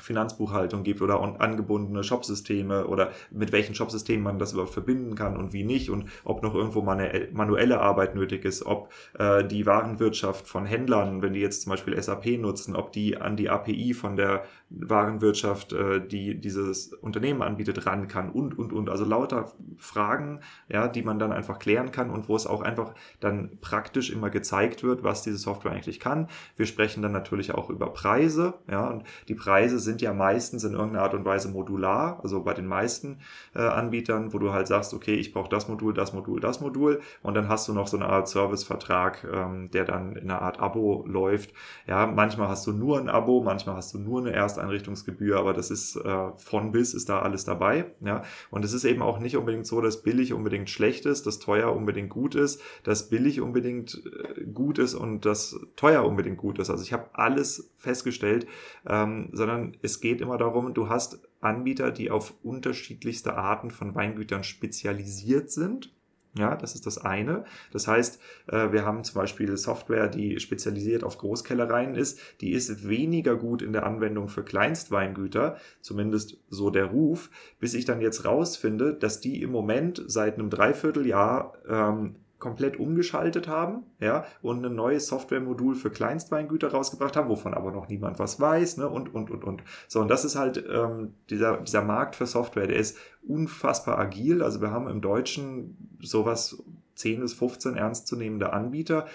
Finanzbuchhaltung 0.00 0.82
gibt 0.82 1.02
oder 1.02 1.20
angebundene 1.40 2.04
Shopsysteme 2.04 2.86
oder 2.86 3.10
mit 3.30 3.52
welchen 3.52 3.74
Shopsystemen 3.74 4.22
man 4.24 4.38
das 4.38 4.52
überhaupt 4.52 4.72
verbinden 4.72 5.14
kann 5.14 5.36
und 5.36 5.52
wie 5.52 5.64
nicht 5.64 5.90
und 5.90 6.08
ob 6.24 6.42
noch 6.42 6.54
irgendwo 6.54 6.82
manuelle 6.82 7.80
Arbeit 7.80 8.14
nötig 8.14 8.44
ist, 8.44 8.64
ob 8.64 8.92
äh, 9.18 9.44
die 9.44 9.66
Warenwirtschaft 9.66 10.46
von 10.46 10.66
Händlern, 10.66 11.22
wenn 11.22 11.32
die 11.32 11.40
jetzt 11.40 11.62
zum 11.62 11.70
Beispiel 11.70 12.00
SAP 12.00 12.38
nutzen, 12.38 12.76
ob 12.76 12.92
die 12.92 13.16
an 13.16 13.36
die 13.36 13.50
API 13.50 13.94
von 13.94 14.16
der 14.16 14.44
Warenwirtschaft, 14.68 15.72
äh, 15.72 16.04
die 16.04 16.40
dieses 16.40 16.92
Unternehmen 16.92 17.42
anbietet, 17.42 17.86
ran 17.86 18.08
kann 18.08 18.30
und, 18.30 18.58
und, 18.58 18.72
und. 18.72 18.90
Also 18.90 19.04
lauter 19.04 19.52
Fragen, 19.78 20.40
ja, 20.68 20.88
die 20.88 21.02
man 21.02 21.18
dann 21.18 21.32
einfach 21.32 21.58
klären 21.58 21.92
kann 21.92 22.10
und 22.10 22.28
wo 22.28 22.34
es 22.34 22.46
auch 22.46 22.62
einfach 22.62 22.94
dann 23.20 23.58
praktisch 23.60 24.10
immer 24.10 24.28
gezeigt 24.28 24.82
wird, 24.82 25.04
was 25.04 25.22
diese 25.22 25.36
Software 25.36 25.72
eigentlich 25.72 26.00
kann. 26.00 26.28
Wir 26.56 26.66
sprechen 26.66 27.02
dann 27.02 27.12
natürlich 27.12 27.54
auch 27.54 27.70
über 27.70 27.92
Preise, 27.92 28.54
ja, 28.68 28.88
und 28.88 29.04
die 29.28 29.34
Preise 29.34 29.78
sind 29.78 30.02
ja 30.02 30.12
meistens 30.12 30.64
in 30.64 30.72
irgendeiner 30.72 31.04
Art 31.04 31.14
und 31.14 31.24
Weise 31.24 31.48
modular, 31.48 32.18
also 32.22 32.42
bei 32.42 32.54
den 32.54 32.66
meisten 32.66 33.18
äh, 33.54 33.60
Anbietern, 33.60 34.32
wo 34.32 34.38
du 34.38 34.52
halt 34.52 34.66
sagst, 34.66 34.94
okay, 34.94 35.14
ich 35.14 35.32
brauche 35.32 35.48
das 35.48 35.68
Modul, 35.68 35.94
das 35.94 36.12
Modul, 36.12 36.40
das 36.40 36.60
Modul 36.60 37.00
und 37.22 37.34
dann 37.34 37.48
hast 37.48 37.68
du 37.68 37.72
noch 37.72 37.86
so 37.86 37.96
eine 37.96 38.06
Art 38.06 38.28
Servicevertrag, 38.28 39.26
ähm, 39.32 39.70
der 39.70 39.84
dann 39.84 40.16
in 40.16 40.30
einer 40.30 40.42
Art 40.42 40.58
Abo 40.58 41.04
läuft. 41.06 41.52
Ja, 41.86 42.06
manchmal 42.06 42.48
hast 42.48 42.66
du 42.66 42.72
nur 42.72 42.98
ein 42.98 43.08
Abo, 43.08 43.42
manchmal 43.42 43.76
hast 43.76 43.94
du 43.94 43.98
nur 43.98 44.20
eine 44.20 44.32
Ersteinrichtungsgebühr, 44.56 45.38
aber 45.38 45.52
das 45.52 45.70
ist 45.70 45.96
äh, 45.96 46.32
von 46.36 46.72
bis 46.72 46.94
ist 46.94 47.08
da 47.08 47.20
alles 47.20 47.44
dabei. 47.44 47.86
Ja, 48.00 48.24
und 48.50 48.64
es 48.64 48.72
ist 48.72 48.84
eben 48.84 49.02
auch 49.02 49.18
nicht 49.18 49.36
unbedingt 49.36 49.66
so, 49.66 49.80
dass 49.80 50.02
billig 50.02 50.32
unbedingt 50.32 50.70
schlecht 50.70 51.06
ist, 51.06 51.26
dass 51.26 51.38
teuer 51.38 51.74
unbedingt 51.74 52.10
gut 52.10 52.34
ist, 52.34 52.60
dass 52.82 53.08
billig 53.08 53.40
unbedingt 53.40 54.02
äh, 54.04 54.44
gut 54.44 54.78
ist 54.78 54.94
und 54.94 55.24
dass 55.24 55.58
teuer 55.76 56.04
unbedingt 56.04 56.38
gut 56.38 56.58
ist. 56.58 56.70
Also 56.70 56.82
ich 56.82 56.92
habe 56.92 57.08
alles 57.12 57.72
festgestellt, 57.78 58.46
ähm, 58.86 59.28
sondern 59.32 59.76
es 59.82 60.00
geht 60.00 60.20
immer 60.20 60.38
darum, 60.38 60.74
du 60.74 60.88
hast 60.88 61.20
Anbieter, 61.40 61.90
die 61.90 62.10
auf 62.10 62.34
unterschiedlichste 62.42 63.36
Arten 63.36 63.70
von 63.70 63.94
Weingütern 63.94 64.42
spezialisiert 64.42 65.50
sind. 65.50 65.95
Ja, 66.38 66.54
das 66.54 66.74
ist 66.74 66.86
das 66.86 66.98
eine. 66.98 67.44
Das 67.72 67.88
heißt, 67.88 68.20
äh, 68.48 68.70
wir 68.70 68.84
haben 68.84 69.04
zum 69.04 69.20
Beispiel 69.20 69.56
Software, 69.56 70.08
die 70.08 70.38
spezialisiert 70.38 71.02
auf 71.02 71.16
Großkellereien 71.16 71.94
ist. 71.94 72.20
Die 72.42 72.52
ist 72.52 72.86
weniger 72.88 73.36
gut 73.36 73.62
in 73.62 73.72
der 73.72 73.86
Anwendung 73.86 74.28
für 74.28 74.44
Kleinstweingüter, 74.44 75.56
zumindest 75.80 76.38
so 76.50 76.68
der 76.70 76.86
Ruf, 76.86 77.30
bis 77.58 77.72
ich 77.72 77.86
dann 77.86 78.02
jetzt 78.02 78.26
rausfinde, 78.26 78.92
dass 78.94 79.20
die 79.20 79.40
im 79.40 79.50
Moment 79.50 80.02
seit 80.06 80.34
einem 80.34 80.50
Dreivierteljahr 80.50 81.54
ähm, 81.68 82.16
komplett 82.46 82.78
umgeschaltet 82.78 83.48
haben, 83.48 83.82
ja, 83.98 84.24
und 84.40 84.64
ein 84.64 84.76
neues 84.76 85.08
Softwaremodul 85.08 85.74
für 85.74 85.90
Kleinstweingüter 85.90 86.68
rausgebracht 86.68 87.16
haben, 87.16 87.28
wovon 87.28 87.54
aber 87.54 87.72
noch 87.72 87.88
niemand 87.88 88.20
was 88.20 88.38
weiß, 88.38 88.76
ne, 88.76 88.88
und, 88.88 89.12
und, 89.12 89.32
und, 89.32 89.42
und. 89.42 89.64
So, 89.88 90.00
und 90.00 90.08
das 90.08 90.24
ist 90.24 90.36
halt 90.36 90.64
ähm, 90.72 91.14
dieser, 91.28 91.56
dieser 91.56 91.82
Markt 91.82 92.14
für 92.14 92.26
Software, 92.26 92.68
der 92.68 92.76
ist 92.76 92.96
unfassbar 93.26 93.98
agil. 93.98 94.44
Also 94.44 94.60
wir 94.60 94.70
haben 94.70 94.86
im 94.86 95.00
Deutschen 95.00 95.98
sowas 96.00 96.62
10 96.94 97.20
bis 97.20 97.34
15 97.34 97.74
ernstzunehmende 97.74 98.52
Anbieter. 98.52 99.06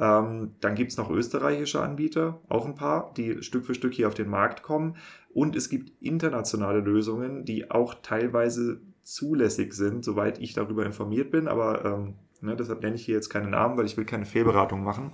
Ähm, 0.00 0.56
dann 0.60 0.74
gibt's 0.74 0.96
noch 0.96 1.10
österreichische 1.10 1.80
Anbieter, 1.80 2.40
auch 2.48 2.66
ein 2.66 2.74
paar, 2.74 3.14
die 3.16 3.40
Stück 3.44 3.66
für 3.66 3.74
Stück 3.74 3.94
hier 3.94 4.08
auf 4.08 4.14
den 4.14 4.28
Markt 4.28 4.64
kommen. 4.64 4.96
Und 5.32 5.54
es 5.54 5.68
gibt 5.68 5.92
internationale 6.02 6.80
Lösungen, 6.80 7.44
die 7.44 7.70
auch 7.70 7.94
teilweise 8.02 8.80
zulässig 9.04 9.74
sind, 9.74 10.04
soweit 10.04 10.40
ich 10.40 10.54
darüber 10.54 10.84
informiert 10.84 11.30
bin, 11.30 11.48
aber 11.48 11.84
ähm, 11.84 12.14
Ne, 12.40 12.56
deshalb 12.56 12.82
nenne 12.82 12.96
ich 12.96 13.04
hier 13.04 13.14
jetzt 13.14 13.28
keine 13.28 13.48
Namen, 13.48 13.76
weil 13.76 13.86
ich 13.86 13.96
will 13.96 14.04
keine 14.04 14.24
Fehlberatung 14.24 14.82
machen. 14.82 15.12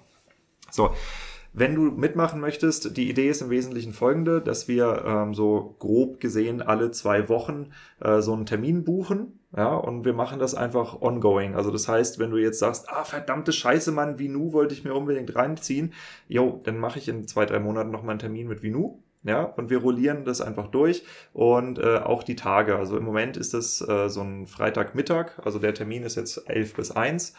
So, 0.71 0.91
wenn 1.53 1.75
du 1.75 1.85
mitmachen 1.85 2.39
möchtest, 2.39 2.97
die 2.99 3.09
Idee 3.09 3.31
ist 3.31 3.41
im 3.41 3.49
Wesentlichen 3.49 3.95
folgende, 3.95 4.43
dass 4.43 4.69
wir 4.69 5.05
ähm, 5.07 5.33
so 5.33 5.75
grob 5.79 6.21
gesehen 6.21 6.61
alle 6.61 6.91
zwei 6.91 7.31
Wochen 7.31 7.71
äh, 8.01 8.21
so 8.21 8.35
einen 8.35 8.45
Termin 8.45 8.85
buchen. 8.85 9.41
Ja, 9.57 9.75
und 9.75 10.05
wir 10.05 10.13
machen 10.13 10.39
das 10.39 10.55
einfach 10.55 11.01
ongoing. 11.01 11.55
Also 11.55 11.71
das 11.71 11.89
heißt, 11.89 12.19
wenn 12.19 12.31
du 12.31 12.37
jetzt 12.37 12.59
sagst, 12.59 12.91
ah, 12.91 13.05
verdammte 13.05 13.55
Scheiße, 13.55 13.91
Mann, 13.91 14.19
Vinu 14.19 14.53
wollte 14.53 14.75
ich 14.75 14.85
mir 14.85 14.93
unbedingt 14.93 15.35
reinziehen, 15.35 15.95
jo, 16.29 16.61
dann 16.65 16.77
mache 16.79 16.99
ich 16.99 17.09
in 17.09 17.27
zwei, 17.27 17.47
drei 17.47 17.59
Monaten 17.59 17.91
nochmal 17.91 18.11
einen 18.11 18.19
Termin 18.19 18.49
mit 18.49 18.63
Vinu. 18.63 19.03
Ja, 19.27 19.43
und 19.43 19.71
wir 19.71 19.79
rollieren 19.79 20.25
das 20.25 20.41
einfach 20.41 20.69
durch 20.69 21.05
und 21.33 21.81
äh, 21.81 21.99
auch 21.99 22.23
die 22.23 22.37
Tage. 22.37 22.77
Also 22.77 22.97
im 22.97 23.05
Moment 23.05 23.37
ist 23.37 23.55
das 23.55 23.81
äh, 23.87 24.09
so 24.09 24.21
ein 24.21 24.47
Freitagmittag, 24.47 25.41
also 25.45 25.59
der 25.59 25.75
Termin 25.75 26.05
ist 26.05 26.15
jetzt 26.15 26.49
11 26.49 26.75
bis 26.75 26.93
1. 26.93 27.35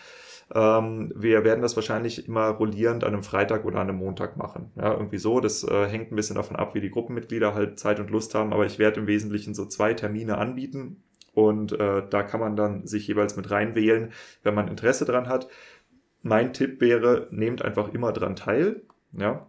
Ähm, 0.54 1.14
wir 1.16 1.46
werden 1.46 1.62
das 1.62 1.78
wahrscheinlich 1.78 2.28
immer 2.28 2.50
rollierend 2.50 3.06
an 3.06 3.14
einem 3.14 3.24
Freitag 3.24 3.64
oder 3.64 3.80
an 3.80 3.90
einem 3.90 4.00
Montag 4.00 4.36
machen. 4.36 4.72
Ja, 4.76 4.94
irgendwie 4.94 5.18
so. 5.18 5.40
Das 5.40 5.64
äh, 5.64 5.88
hängt 5.88 6.12
ein 6.12 6.16
bisschen 6.16 6.36
davon 6.36 6.58
ab, 6.58 6.76
wie 6.76 6.82
die 6.82 6.92
Gruppenmitglieder 6.92 7.54
halt 7.54 7.80
Zeit 7.80 8.02
und 8.02 8.10
Lust 8.10 8.36
haben, 8.36 8.52
aber 8.54 8.66
ich 8.66 8.80
werde 8.80 9.00
im 9.00 9.08
Wesentlichen 9.08 9.54
so 9.54 9.66
zwei 9.66 9.94
Termine 9.94 10.38
anbieten 10.38 11.04
und 11.34 11.72
äh, 11.72 12.04
da 12.10 12.24
kann 12.24 12.40
man 12.42 12.58
dann 12.58 12.86
sich 12.86 13.08
jeweils 13.08 13.38
mit 13.38 13.50
reinwählen, 13.50 14.12
wenn 14.44 14.56
man 14.56 14.68
Interesse 14.68 15.06
dran 15.06 15.30
hat. 15.30 15.48
Mein 16.22 16.52
Tipp 16.52 16.82
wäre, 16.82 17.28
nehmt 17.32 17.62
einfach 17.62 17.94
immer 17.94 18.12
dran 18.12 18.36
teil. 18.36 18.82
Ja, 19.14 19.48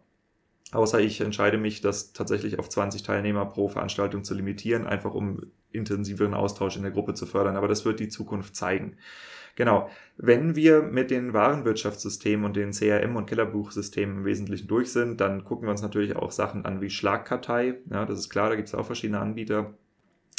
Außer 0.72 1.00
ich 1.00 1.20
entscheide 1.20 1.56
mich, 1.56 1.80
das 1.80 2.12
tatsächlich 2.12 2.58
auf 2.58 2.68
20 2.68 3.02
Teilnehmer 3.02 3.46
pro 3.46 3.68
Veranstaltung 3.68 4.22
zu 4.22 4.34
limitieren, 4.34 4.86
einfach 4.86 5.14
um 5.14 5.42
intensiveren 5.72 6.34
Austausch 6.34 6.76
in 6.76 6.82
der 6.82 6.92
Gruppe 6.92 7.14
zu 7.14 7.26
fördern. 7.26 7.56
Aber 7.56 7.68
das 7.68 7.84
wird 7.84 8.00
die 8.00 8.08
Zukunft 8.08 8.54
zeigen. 8.54 8.96
Genau. 9.56 9.90
Wenn 10.16 10.54
wir 10.54 10.82
mit 10.82 11.10
den 11.10 11.32
Warenwirtschaftssystemen 11.32 12.44
und 12.44 12.54
den 12.54 12.70
CRM- 12.70 13.16
und 13.16 13.26
Kellerbuchsystemen 13.26 14.18
im 14.18 14.24
Wesentlichen 14.24 14.68
durch 14.68 14.92
sind, 14.92 15.20
dann 15.20 15.42
gucken 15.42 15.66
wir 15.66 15.70
uns 15.70 15.82
natürlich 15.82 16.16
auch 16.16 16.30
Sachen 16.30 16.64
an 16.64 16.80
wie 16.80 16.90
Schlagkartei. 16.90 17.78
Ja, 17.90 18.04
das 18.04 18.18
ist 18.18 18.28
klar, 18.28 18.50
da 18.50 18.56
gibt 18.56 18.68
es 18.68 18.74
auch 18.74 18.86
verschiedene 18.86 19.20
Anbieter. 19.20 19.74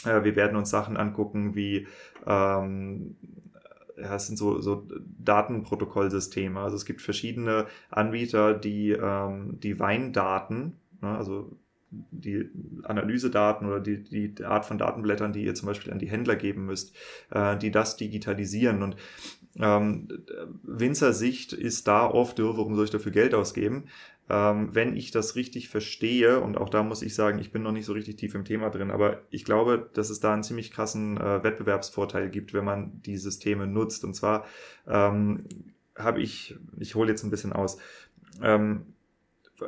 Äh, 0.05 0.23
wir 0.23 0.35
werden 0.35 0.55
uns 0.55 0.69
Sachen 0.69 0.95
angucken 0.95 1.55
wie 1.55 1.87
ähm, 2.25 3.17
ja, 4.01 4.15
es 4.15 4.27
sind 4.27 4.37
so, 4.37 4.61
so 4.61 4.87
Datenprotokollsysteme. 5.19 6.59
Also 6.59 6.75
es 6.75 6.85
gibt 6.85 7.01
verschiedene 7.01 7.65
Anbieter, 7.89 8.53
die 8.53 8.91
ähm, 8.91 9.59
die 9.59 9.79
Weindaten, 9.79 10.77
ne, 11.01 11.09
also 11.17 11.57
die 11.91 12.49
Analysedaten 12.83 13.67
oder 13.67 13.79
die, 13.79 14.03
die 14.03 14.45
Art 14.45 14.65
von 14.65 14.77
Datenblättern, 14.77 15.33
die 15.33 15.43
ihr 15.43 15.55
zum 15.55 15.67
Beispiel 15.67 15.91
an 15.91 15.99
die 15.99 16.09
Händler 16.09 16.35
geben 16.35 16.65
müsst, 16.65 16.95
äh, 17.31 17.57
die 17.57 17.71
das 17.71 17.97
digitalisieren. 17.97 18.83
Und 18.83 18.95
ähm, 19.57 20.07
Winzersicht 20.63 21.53
ist 21.53 21.87
da 21.87 22.09
oft, 22.09 22.39
warum 22.39 22.75
soll 22.75 22.85
ich 22.85 22.91
dafür 22.91 23.11
Geld 23.11 23.33
ausgeben? 23.33 23.85
Ähm, 24.29 24.69
wenn 24.73 24.95
ich 24.95 25.09
das 25.09 25.35
richtig 25.35 25.69
verstehe, 25.69 26.39
und 26.39 26.57
auch 26.57 26.69
da 26.69 26.83
muss 26.83 27.01
ich 27.01 27.15
sagen, 27.15 27.39
ich 27.39 27.51
bin 27.51 27.63
noch 27.63 27.71
nicht 27.71 27.85
so 27.85 27.93
richtig 27.93 28.17
tief 28.17 28.35
im 28.35 28.45
Thema 28.45 28.69
drin, 28.69 28.91
aber 28.91 29.23
ich 29.31 29.43
glaube, 29.43 29.89
dass 29.93 30.11
es 30.11 30.19
da 30.19 30.33
einen 30.33 30.43
ziemlich 30.43 30.71
krassen 30.71 31.17
äh, 31.17 31.43
Wettbewerbsvorteil 31.43 32.29
gibt, 32.29 32.53
wenn 32.53 32.63
man 32.63 33.01
die 33.01 33.17
Systeme 33.17 33.65
nutzt. 33.65 34.03
Und 34.03 34.13
zwar 34.13 34.45
ähm, 34.87 35.45
habe 35.95 36.21
ich, 36.21 36.55
ich 36.77 36.93
hole 36.93 37.09
jetzt 37.09 37.23
ein 37.23 37.31
bisschen 37.31 37.53
aus, 37.53 37.79
ähm, 38.43 38.93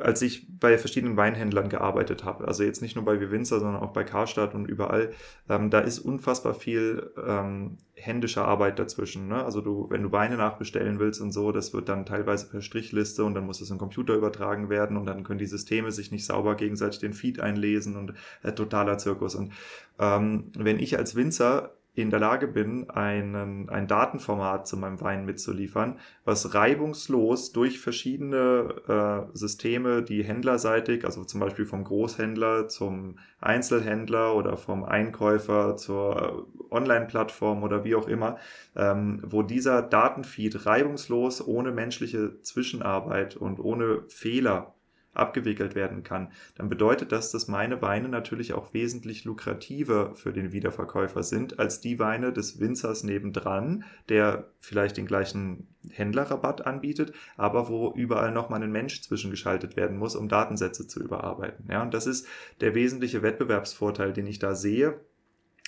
als 0.00 0.22
ich 0.22 0.46
bei 0.58 0.78
verschiedenen 0.78 1.16
Weinhändlern 1.16 1.68
gearbeitet 1.68 2.24
habe, 2.24 2.46
also 2.46 2.62
jetzt 2.62 2.82
nicht 2.82 2.96
nur 2.96 3.04
bei 3.04 3.18
Winzer, 3.30 3.60
sondern 3.60 3.82
auch 3.82 3.92
bei 3.92 4.04
Karstadt 4.04 4.54
und 4.54 4.66
überall, 4.66 5.12
ähm, 5.48 5.70
da 5.70 5.80
ist 5.80 5.98
unfassbar 5.98 6.54
viel 6.54 7.10
ähm, 7.24 7.78
händische 7.94 8.42
Arbeit 8.42 8.78
dazwischen. 8.78 9.28
Ne? 9.28 9.44
Also 9.44 9.60
du, 9.60 9.86
wenn 9.90 10.02
du 10.02 10.12
Weine 10.12 10.36
nachbestellen 10.36 10.98
willst 10.98 11.20
und 11.20 11.32
so, 11.32 11.52
das 11.52 11.72
wird 11.72 11.88
dann 11.88 12.06
teilweise 12.06 12.48
per 12.48 12.62
Strichliste 12.62 13.24
und 13.24 13.34
dann 13.34 13.46
muss 13.46 13.60
es 13.60 13.70
in 13.70 13.76
den 13.76 13.80
Computer 13.80 14.14
übertragen 14.14 14.70
werden 14.70 14.96
und 14.96 15.06
dann 15.06 15.24
können 15.24 15.38
die 15.38 15.46
Systeme 15.46 15.92
sich 15.92 16.10
nicht 16.10 16.26
sauber 16.26 16.56
gegenseitig 16.56 17.00
den 17.00 17.12
Feed 17.12 17.40
einlesen 17.40 17.96
und 17.96 18.14
äh, 18.42 18.52
totaler 18.52 18.98
Zirkus. 18.98 19.34
Und 19.34 19.52
ähm, 19.98 20.50
wenn 20.56 20.78
ich 20.78 20.98
als 20.98 21.14
Winzer 21.14 21.74
in 21.94 22.08
der 22.08 22.20
Lage 22.20 22.48
bin, 22.48 22.88
einen, 22.88 23.68
ein 23.68 23.86
Datenformat 23.86 24.66
zu 24.66 24.78
meinem 24.78 25.00
Wein 25.02 25.26
mitzuliefern, 25.26 25.98
was 26.24 26.54
reibungslos 26.54 27.52
durch 27.52 27.80
verschiedene 27.80 29.28
äh, 29.32 29.36
Systeme, 29.36 30.02
die 30.02 30.24
händlerseitig, 30.24 31.04
also 31.04 31.24
zum 31.24 31.40
Beispiel 31.40 31.66
vom 31.66 31.84
Großhändler 31.84 32.68
zum 32.68 33.18
Einzelhändler 33.40 34.34
oder 34.34 34.56
vom 34.56 34.84
Einkäufer 34.84 35.76
zur 35.76 36.48
Online-Plattform 36.70 37.62
oder 37.62 37.84
wie 37.84 37.94
auch 37.94 38.08
immer, 38.08 38.38
ähm, 38.74 39.20
wo 39.26 39.42
dieser 39.42 39.82
Datenfeed 39.82 40.64
reibungslos 40.64 41.46
ohne 41.46 41.72
menschliche 41.72 42.40
Zwischenarbeit 42.40 43.36
und 43.36 43.60
ohne 43.60 44.04
Fehler 44.08 44.74
abgewickelt 45.14 45.74
werden 45.74 46.02
kann, 46.02 46.32
dann 46.56 46.68
bedeutet 46.68 47.12
das, 47.12 47.30
dass 47.30 47.48
meine 47.48 47.82
Weine 47.82 48.08
natürlich 48.08 48.54
auch 48.54 48.72
wesentlich 48.72 49.24
lukrativer 49.24 50.14
für 50.14 50.32
den 50.32 50.52
Wiederverkäufer 50.52 51.22
sind 51.22 51.58
als 51.58 51.80
die 51.80 51.98
Weine 51.98 52.32
des 52.32 52.60
Winzers 52.60 53.04
nebendran, 53.04 53.84
der 54.08 54.50
vielleicht 54.58 54.96
den 54.96 55.06
gleichen 55.06 55.68
Händlerrabatt 55.90 56.66
anbietet, 56.66 57.12
aber 57.36 57.68
wo 57.68 57.92
überall 57.94 58.32
nochmal 58.32 58.62
ein 58.62 58.72
Mensch 58.72 59.02
zwischengeschaltet 59.02 59.76
werden 59.76 59.98
muss, 59.98 60.16
um 60.16 60.28
Datensätze 60.28 60.86
zu 60.86 61.02
überarbeiten. 61.02 61.66
Ja, 61.70 61.82
und 61.82 61.92
das 61.92 62.06
ist 62.06 62.26
der 62.60 62.74
wesentliche 62.74 63.22
Wettbewerbsvorteil, 63.22 64.12
den 64.12 64.26
ich 64.26 64.38
da 64.38 64.54
sehe. 64.54 65.00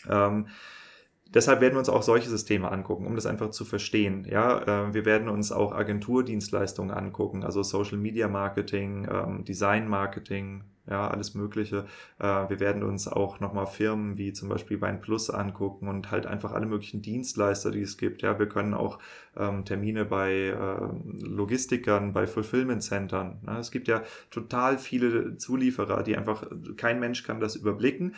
Ähm, 0.09 0.49
Deshalb 1.35 1.61
werden 1.61 1.75
wir 1.75 1.81
uns 1.81 1.89
auch 1.89 2.05
solche 2.05 2.31
Systeme 2.31 2.71
angucken, 2.71 3.07
um 3.07 3.17
das 3.17 3.27
einfach 3.27 3.51
zu 3.51 3.65
verstehen. 3.65 4.25
Ja, 4.31 4.87
äh, 4.87 4.95
wir 4.95 5.05
werden 5.05 5.29
uns 5.29 5.51
auch 5.51 5.73
Agenturdienstleistungen 5.73 6.93
angucken, 6.93 7.43
also 7.43 7.65
Social 7.65 7.99
Media 7.99 8.29
Marketing, 8.29 9.09
ähm, 9.11 9.45
Design 9.45 9.89
Marketing, 9.89 10.63
ja, 10.89 11.09
alles 11.09 11.35
Mögliche. 11.35 11.87
Äh, 12.21 12.25
wir 12.25 12.61
werden 12.61 12.85
uns 12.85 13.09
auch 13.09 13.41
nochmal 13.41 13.67
Firmen 13.67 14.17
wie 14.17 14.33
zum 14.33 14.49
Beispiel 14.49 14.81
Wein 14.81 15.01
Plus 15.01 15.29
angucken 15.29 15.89
und 15.89 16.13
halt 16.13 16.27
einfach 16.27 16.53
alle 16.53 16.67
möglichen 16.67 17.03
Dienstleister, 17.03 17.73
die 17.73 17.83
es 17.83 17.97
gibt. 17.97 18.23
Ja, 18.23 18.39
wir 18.39 18.49
können 18.49 18.75
auch 18.75 19.01
ähm, 19.37 19.65
Termine 19.65 20.05
bei 20.05 20.55
Logistikern, 21.21 22.13
bei 22.13 22.29
Fulfillment 22.29 22.83
Centern. 22.83 23.41
Ne? 23.43 23.59
Es 23.59 23.73
gibt 23.73 23.89
ja 23.89 24.03
total 24.31 24.79
viele 24.79 25.37
Zulieferer, 25.37 26.05
die 26.05 26.17
einfach, 26.17 26.47
kein 26.77 27.01
Mensch 27.01 27.25
kann 27.25 27.41
das 27.41 27.57
überblicken. 27.57 28.15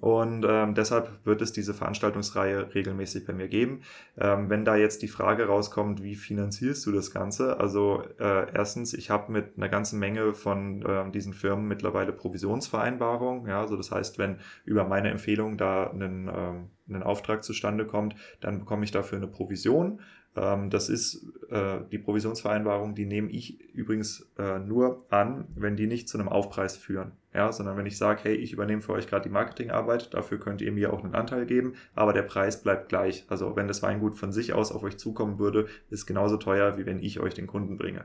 Und 0.00 0.44
ähm, 0.46 0.74
deshalb 0.74 1.24
wird 1.24 1.40
es 1.40 1.52
diese 1.52 1.72
Veranstaltungsreihe 1.72 2.74
regelmäßig 2.74 3.24
bei 3.24 3.32
mir 3.32 3.48
geben. 3.48 3.82
Ähm, 4.18 4.50
wenn 4.50 4.64
da 4.64 4.76
jetzt 4.76 5.02
die 5.02 5.08
Frage 5.08 5.46
rauskommt, 5.46 6.02
wie 6.02 6.16
finanzierst 6.16 6.84
du 6.84 6.92
das 6.92 7.12
Ganze? 7.12 7.58
Also 7.60 8.02
äh, 8.18 8.52
erstens, 8.52 8.92
ich 8.92 9.10
habe 9.10 9.32
mit 9.32 9.56
einer 9.56 9.68
ganzen 9.68 9.98
Menge 9.98 10.34
von 10.34 10.82
äh, 10.82 11.10
diesen 11.10 11.32
Firmen 11.32 11.68
mittlerweile 11.68 12.12
Provisionsvereinbarungen. 12.12 13.46
Ja, 13.48 13.60
also 13.60 13.76
das 13.76 13.90
heißt, 13.90 14.18
wenn 14.18 14.38
über 14.64 14.84
meine 14.84 15.10
Empfehlung 15.10 15.56
da 15.56 15.90
einen, 15.90 16.28
ähm, 16.28 16.70
ein 16.88 17.02
Auftrag 17.02 17.44
zustande 17.44 17.86
kommt, 17.86 18.16
dann 18.40 18.58
bekomme 18.58 18.84
ich 18.84 18.90
dafür 18.90 19.18
eine 19.18 19.28
Provision. 19.28 20.00
Ähm, 20.36 20.70
das 20.70 20.88
ist 20.88 21.24
äh, 21.50 21.78
die 21.90 21.98
Provisionsvereinbarung, 21.98 22.94
die 22.94 23.06
nehme 23.06 23.30
ich 23.30 23.60
übrigens 23.72 24.28
äh, 24.38 24.58
nur 24.58 25.06
an, 25.10 25.46
wenn 25.54 25.76
die 25.76 25.86
nicht 25.86 26.08
zu 26.08 26.18
einem 26.18 26.28
Aufpreis 26.28 26.76
führen. 26.76 27.12
Ja, 27.34 27.50
sondern 27.50 27.76
wenn 27.76 27.86
ich 27.86 27.98
sage, 27.98 28.20
hey, 28.22 28.34
ich 28.36 28.52
übernehme 28.52 28.80
für 28.80 28.92
euch 28.92 29.08
gerade 29.08 29.24
die 29.24 29.32
Marketingarbeit, 29.32 30.14
dafür 30.14 30.38
könnt 30.38 30.62
ihr 30.62 30.70
mir 30.70 30.92
auch 30.92 31.02
einen 31.02 31.16
Anteil 31.16 31.46
geben, 31.46 31.74
aber 31.96 32.12
der 32.12 32.22
Preis 32.22 32.62
bleibt 32.62 32.88
gleich. 32.88 33.24
Also 33.28 33.56
wenn 33.56 33.66
das 33.66 33.82
Weingut 33.82 34.14
von 34.14 34.30
sich 34.30 34.52
aus 34.52 34.70
auf 34.70 34.84
euch 34.84 34.98
zukommen 34.98 35.40
würde, 35.40 35.66
ist 35.90 36.06
genauso 36.06 36.36
teuer, 36.36 36.78
wie 36.78 36.86
wenn 36.86 37.00
ich 37.00 37.18
euch 37.18 37.34
den 37.34 37.48
Kunden 37.48 37.76
bringe. 37.76 38.04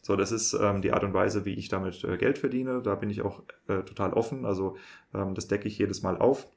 So, 0.00 0.16
das 0.16 0.32
ist 0.32 0.54
ähm, 0.54 0.80
die 0.80 0.92
Art 0.92 1.04
und 1.04 1.12
Weise, 1.12 1.44
wie 1.44 1.52
ich 1.52 1.68
damit 1.68 2.02
äh, 2.02 2.16
Geld 2.16 2.38
verdiene. 2.38 2.80
Da 2.82 2.94
bin 2.94 3.10
ich 3.10 3.20
auch 3.20 3.42
äh, 3.68 3.82
total 3.82 4.14
offen. 4.14 4.46
Also 4.46 4.78
ähm, 5.12 5.34
das 5.34 5.48
decke 5.48 5.68
ich 5.68 5.76
jedes 5.76 6.02
Mal 6.02 6.16
auf. 6.16 6.48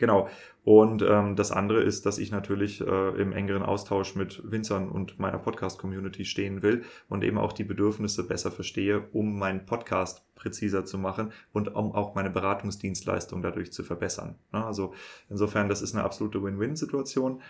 Genau. 0.00 0.28
Und 0.64 1.02
ähm, 1.02 1.36
das 1.36 1.52
andere 1.52 1.82
ist, 1.82 2.06
dass 2.06 2.16
ich 2.16 2.30
natürlich 2.30 2.80
äh, 2.80 3.20
im 3.20 3.32
engeren 3.32 3.62
Austausch 3.62 4.16
mit 4.16 4.40
Winzern 4.50 4.88
und 4.88 5.18
meiner 5.18 5.38
Podcast-Community 5.38 6.24
stehen 6.24 6.62
will 6.62 6.84
und 7.10 7.22
eben 7.22 7.36
auch 7.36 7.52
die 7.52 7.64
Bedürfnisse 7.64 8.26
besser 8.26 8.50
verstehe, 8.50 9.02
um 9.12 9.38
meinen 9.38 9.66
Podcast 9.66 10.24
präziser 10.34 10.86
zu 10.86 10.96
machen 10.96 11.32
und 11.52 11.74
um 11.74 11.92
auch 11.92 12.14
meine 12.14 12.30
Beratungsdienstleistung 12.30 13.42
dadurch 13.42 13.72
zu 13.72 13.82
verbessern. 13.82 14.36
Ja, 14.54 14.66
also 14.66 14.94
insofern, 15.28 15.68
das 15.68 15.82
ist 15.82 15.94
eine 15.94 16.02
absolute 16.02 16.42
Win-Win-Situation. 16.42 17.42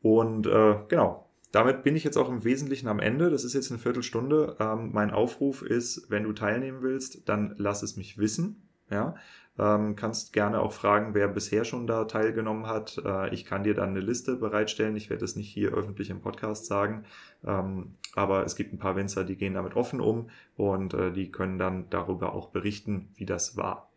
Und 0.00 0.46
äh, 0.46 0.76
genau, 0.86 1.28
damit 1.50 1.82
bin 1.82 1.96
ich 1.96 2.04
jetzt 2.04 2.16
auch 2.16 2.28
im 2.28 2.44
Wesentlichen 2.44 2.86
am 2.86 3.00
Ende. 3.00 3.30
Das 3.30 3.42
ist 3.42 3.54
jetzt 3.54 3.72
eine 3.72 3.80
Viertelstunde. 3.80 4.58
Ähm, 4.60 4.90
mein 4.92 5.10
Aufruf 5.10 5.62
ist, 5.62 6.08
wenn 6.08 6.22
du 6.22 6.32
teilnehmen 6.32 6.82
willst, 6.82 7.28
dann 7.28 7.56
lass 7.58 7.82
es 7.82 7.96
mich 7.96 8.16
wissen. 8.16 8.62
Ja, 8.88 9.16
ähm, 9.58 9.96
kannst 9.96 10.32
gerne 10.32 10.60
auch 10.60 10.72
fragen, 10.72 11.14
wer 11.14 11.28
bisher 11.28 11.64
schon 11.64 11.86
da 11.86 12.04
teilgenommen 12.04 12.66
hat. 12.66 13.00
Äh, 13.04 13.32
ich 13.34 13.44
kann 13.44 13.64
dir 13.64 13.74
dann 13.74 13.90
eine 13.90 14.00
Liste 14.00 14.36
bereitstellen. 14.36 14.96
Ich 14.96 15.10
werde 15.10 15.24
es 15.24 15.36
nicht 15.36 15.48
hier 15.48 15.72
öffentlich 15.72 16.10
im 16.10 16.20
Podcast 16.20 16.66
sagen. 16.66 17.04
Ähm, 17.44 17.92
aber 18.14 18.44
es 18.44 18.56
gibt 18.56 18.72
ein 18.72 18.78
paar 18.78 18.96
Winzer, 18.96 19.24
die 19.24 19.36
gehen 19.36 19.54
damit 19.54 19.76
offen 19.76 20.00
um 20.00 20.30
und 20.56 20.94
äh, 20.94 21.12
die 21.12 21.30
können 21.30 21.58
dann 21.58 21.88
darüber 21.90 22.34
auch 22.34 22.50
berichten, 22.50 23.08
wie 23.14 23.26
das 23.26 23.56
war. 23.56 23.90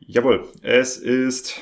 Jawohl, 0.00 0.48
es 0.62 0.96
ist 0.96 1.60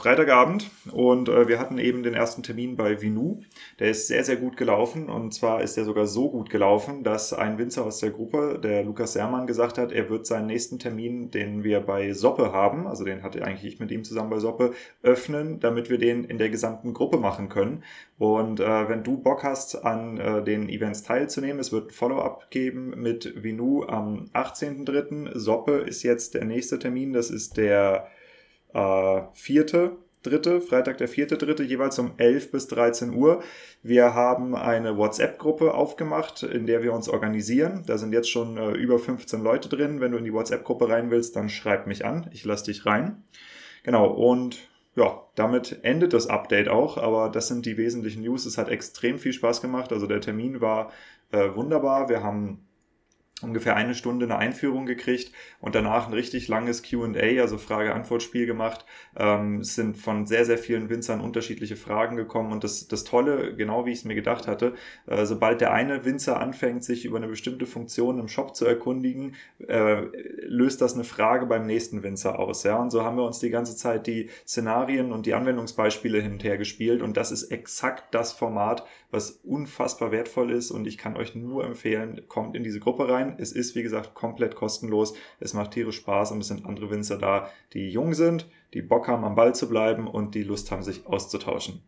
Freitagabend 0.00 0.70
und 0.92 1.28
äh, 1.28 1.46
wir 1.46 1.58
hatten 1.58 1.76
eben 1.76 2.02
den 2.02 2.14
ersten 2.14 2.42
Termin 2.42 2.74
bei 2.74 3.02
Vinu. 3.02 3.42
Der 3.78 3.90
ist 3.90 4.08
sehr, 4.08 4.24
sehr 4.24 4.36
gut 4.36 4.56
gelaufen 4.56 5.10
und 5.10 5.34
zwar 5.34 5.60
ist 5.60 5.76
der 5.76 5.84
sogar 5.84 6.06
so 6.06 6.30
gut 6.30 6.48
gelaufen, 6.48 7.04
dass 7.04 7.34
ein 7.34 7.58
Winzer 7.58 7.84
aus 7.84 7.98
der 7.98 8.08
Gruppe, 8.08 8.58
der 8.62 8.82
Lukas 8.82 9.12
Sermann, 9.12 9.46
gesagt 9.46 9.76
hat, 9.76 9.92
er 9.92 10.08
wird 10.08 10.26
seinen 10.26 10.46
nächsten 10.46 10.78
Termin, 10.78 11.30
den 11.30 11.64
wir 11.64 11.80
bei 11.80 12.14
Soppe 12.14 12.50
haben, 12.50 12.86
also 12.86 13.04
den 13.04 13.22
hatte 13.22 13.44
eigentlich 13.44 13.74
ich 13.74 13.78
mit 13.78 13.90
ihm 13.90 14.02
zusammen 14.02 14.30
bei 14.30 14.38
Soppe, 14.38 14.72
öffnen, 15.02 15.60
damit 15.60 15.90
wir 15.90 15.98
den 15.98 16.24
in 16.24 16.38
der 16.38 16.48
gesamten 16.48 16.94
Gruppe 16.94 17.18
machen 17.18 17.50
können. 17.50 17.84
Und 18.16 18.58
äh, 18.60 18.88
wenn 18.88 19.02
du 19.02 19.18
Bock 19.18 19.44
hast, 19.44 19.84
an 19.84 20.16
äh, 20.16 20.42
den 20.42 20.70
Events 20.70 21.02
teilzunehmen, 21.02 21.60
es 21.60 21.72
wird 21.72 21.90
ein 21.90 21.94
Follow-up 21.94 22.50
geben 22.50 22.94
mit 22.96 23.42
Vinu 23.42 23.84
am 23.84 24.30
18.03. 24.32 25.36
Soppe 25.38 25.72
ist 25.72 26.02
jetzt 26.04 26.32
der 26.32 26.46
nächste 26.46 26.78
Termin, 26.78 27.12
das 27.12 27.28
ist 27.28 27.58
der 27.58 28.08
äh, 28.74 29.22
vierte, 29.32 29.96
dritte, 30.22 30.60
Freitag 30.60 30.98
der 30.98 31.08
vierte, 31.08 31.38
dritte, 31.38 31.62
jeweils 31.62 31.98
um 31.98 32.12
11 32.18 32.50
bis 32.50 32.68
13 32.68 33.14
Uhr. 33.14 33.42
Wir 33.82 34.14
haben 34.14 34.54
eine 34.54 34.96
WhatsApp-Gruppe 34.96 35.74
aufgemacht, 35.74 36.42
in 36.42 36.66
der 36.66 36.82
wir 36.82 36.92
uns 36.92 37.08
organisieren. 37.08 37.84
Da 37.86 37.98
sind 37.98 38.12
jetzt 38.12 38.30
schon 38.30 38.56
äh, 38.56 38.72
über 38.72 38.98
15 38.98 39.42
Leute 39.42 39.68
drin. 39.68 40.00
Wenn 40.00 40.12
du 40.12 40.18
in 40.18 40.24
die 40.24 40.32
WhatsApp-Gruppe 40.32 40.88
rein 40.88 41.10
willst, 41.10 41.36
dann 41.36 41.48
schreib 41.48 41.86
mich 41.86 42.04
an. 42.04 42.28
Ich 42.32 42.44
lasse 42.44 42.66
dich 42.66 42.84
rein. 42.86 43.24
Genau, 43.82 44.08
und 44.08 44.58
ja, 44.96 45.22
damit 45.34 45.78
endet 45.82 46.12
das 46.12 46.26
Update 46.26 46.68
auch, 46.68 46.98
aber 46.98 47.30
das 47.30 47.48
sind 47.48 47.64
die 47.64 47.76
wesentlichen 47.76 48.22
News. 48.22 48.44
Es 48.44 48.58
hat 48.58 48.68
extrem 48.68 49.18
viel 49.18 49.32
Spaß 49.32 49.62
gemacht. 49.62 49.92
Also 49.92 50.06
der 50.06 50.20
Termin 50.20 50.60
war 50.60 50.90
äh, 51.32 51.54
wunderbar. 51.54 52.08
Wir 52.08 52.22
haben 52.22 52.66
ungefähr 53.42 53.76
eine 53.76 53.94
Stunde 53.94 54.26
eine 54.26 54.36
Einführung 54.36 54.86
gekriegt 54.86 55.32
und 55.60 55.74
danach 55.74 56.06
ein 56.06 56.12
richtig 56.12 56.48
langes 56.48 56.82
QA, 56.82 57.40
also 57.40 57.58
Frage-Antwort-Spiel 57.58 58.46
gemacht. 58.46 58.84
Ähm, 59.16 59.60
es 59.60 59.74
sind 59.74 59.96
von 59.96 60.26
sehr, 60.26 60.44
sehr 60.44 60.58
vielen 60.58 60.88
Winzern 60.88 61.20
unterschiedliche 61.20 61.76
Fragen 61.76 62.16
gekommen 62.16 62.52
und 62.52 62.64
das, 62.64 62.88
das 62.88 63.04
Tolle, 63.04 63.54
genau 63.54 63.86
wie 63.86 63.92
ich 63.92 63.98
es 63.98 64.04
mir 64.04 64.14
gedacht 64.14 64.46
hatte, 64.46 64.74
äh, 65.06 65.24
sobald 65.24 65.60
der 65.60 65.72
eine 65.72 66.04
Winzer 66.04 66.40
anfängt, 66.40 66.84
sich 66.84 67.04
über 67.04 67.16
eine 67.16 67.28
bestimmte 67.28 67.66
Funktion 67.66 68.18
im 68.18 68.28
Shop 68.28 68.54
zu 68.54 68.66
erkundigen, 68.66 69.34
äh, 69.66 70.02
löst 70.42 70.80
das 70.80 70.94
eine 70.94 71.04
Frage 71.04 71.46
beim 71.46 71.66
nächsten 71.66 72.02
Winzer 72.02 72.38
aus. 72.38 72.62
Ja? 72.62 72.76
Und 72.76 72.90
so 72.90 73.04
haben 73.04 73.16
wir 73.16 73.24
uns 73.24 73.38
die 73.38 73.50
ganze 73.50 73.76
Zeit 73.76 74.06
die 74.06 74.30
Szenarien 74.46 75.12
und 75.12 75.26
die 75.26 75.34
Anwendungsbeispiele 75.34 76.20
hin 76.20 76.32
und 76.32 76.44
her 76.44 76.58
gespielt 76.58 77.02
und 77.02 77.16
das 77.16 77.32
ist 77.32 77.44
exakt 77.44 78.14
das 78.14 78.32
Format, 78.32 78.84
was 79.10 79.30
unfassbar 79.42 80.12
wertvoll 80.12 80.50
ist 80.52 80.70
und 80.70 80.86
ich 80.86 80.98
kann 80.98 81.16
euch 81.16 81.34
nur 81.34 81.64
empfehlen, 81.64 82.22
kommt 82.28 82.54
in 82.56 82.62
diese 82.62 82.80
Gruppe 82.80 83.08
rein. 83.08 83.29
Es 83.38 83.52
ist, 83.52 83.74
wie 83.74 83.82
gesagt, 83.82 84.14
komplett 84.14 84.54
kostenlos. 84.54 85.14
Es 85.38 85.54
macht 85.54 85.72
tierisch 85.72 85.96
Spaß 85.96 86.32
und 86.32 86.40
es 86.40 86.48
sind 86.48 86.66
andere 86.66 86.90
Winzer 86.90 87.18
da, 87.18 87.50
die 87.72 87.90
jung 87.90 88.14
sind, 88.14 88.48
die 88.74 88.82
Bock 88.82 89.08
haben, 89.08 89.24
am 89.24 89.34
Ball 89.34 89.54
zu 89.54 89.68
bleiben 89.68 90.06
und 90.06 90.34
die 90.34 90.42
Lust 90.42 90.70
haben, 90.70 90.82
sich 90.82 91.06
auszutauschen. 91.06 91.82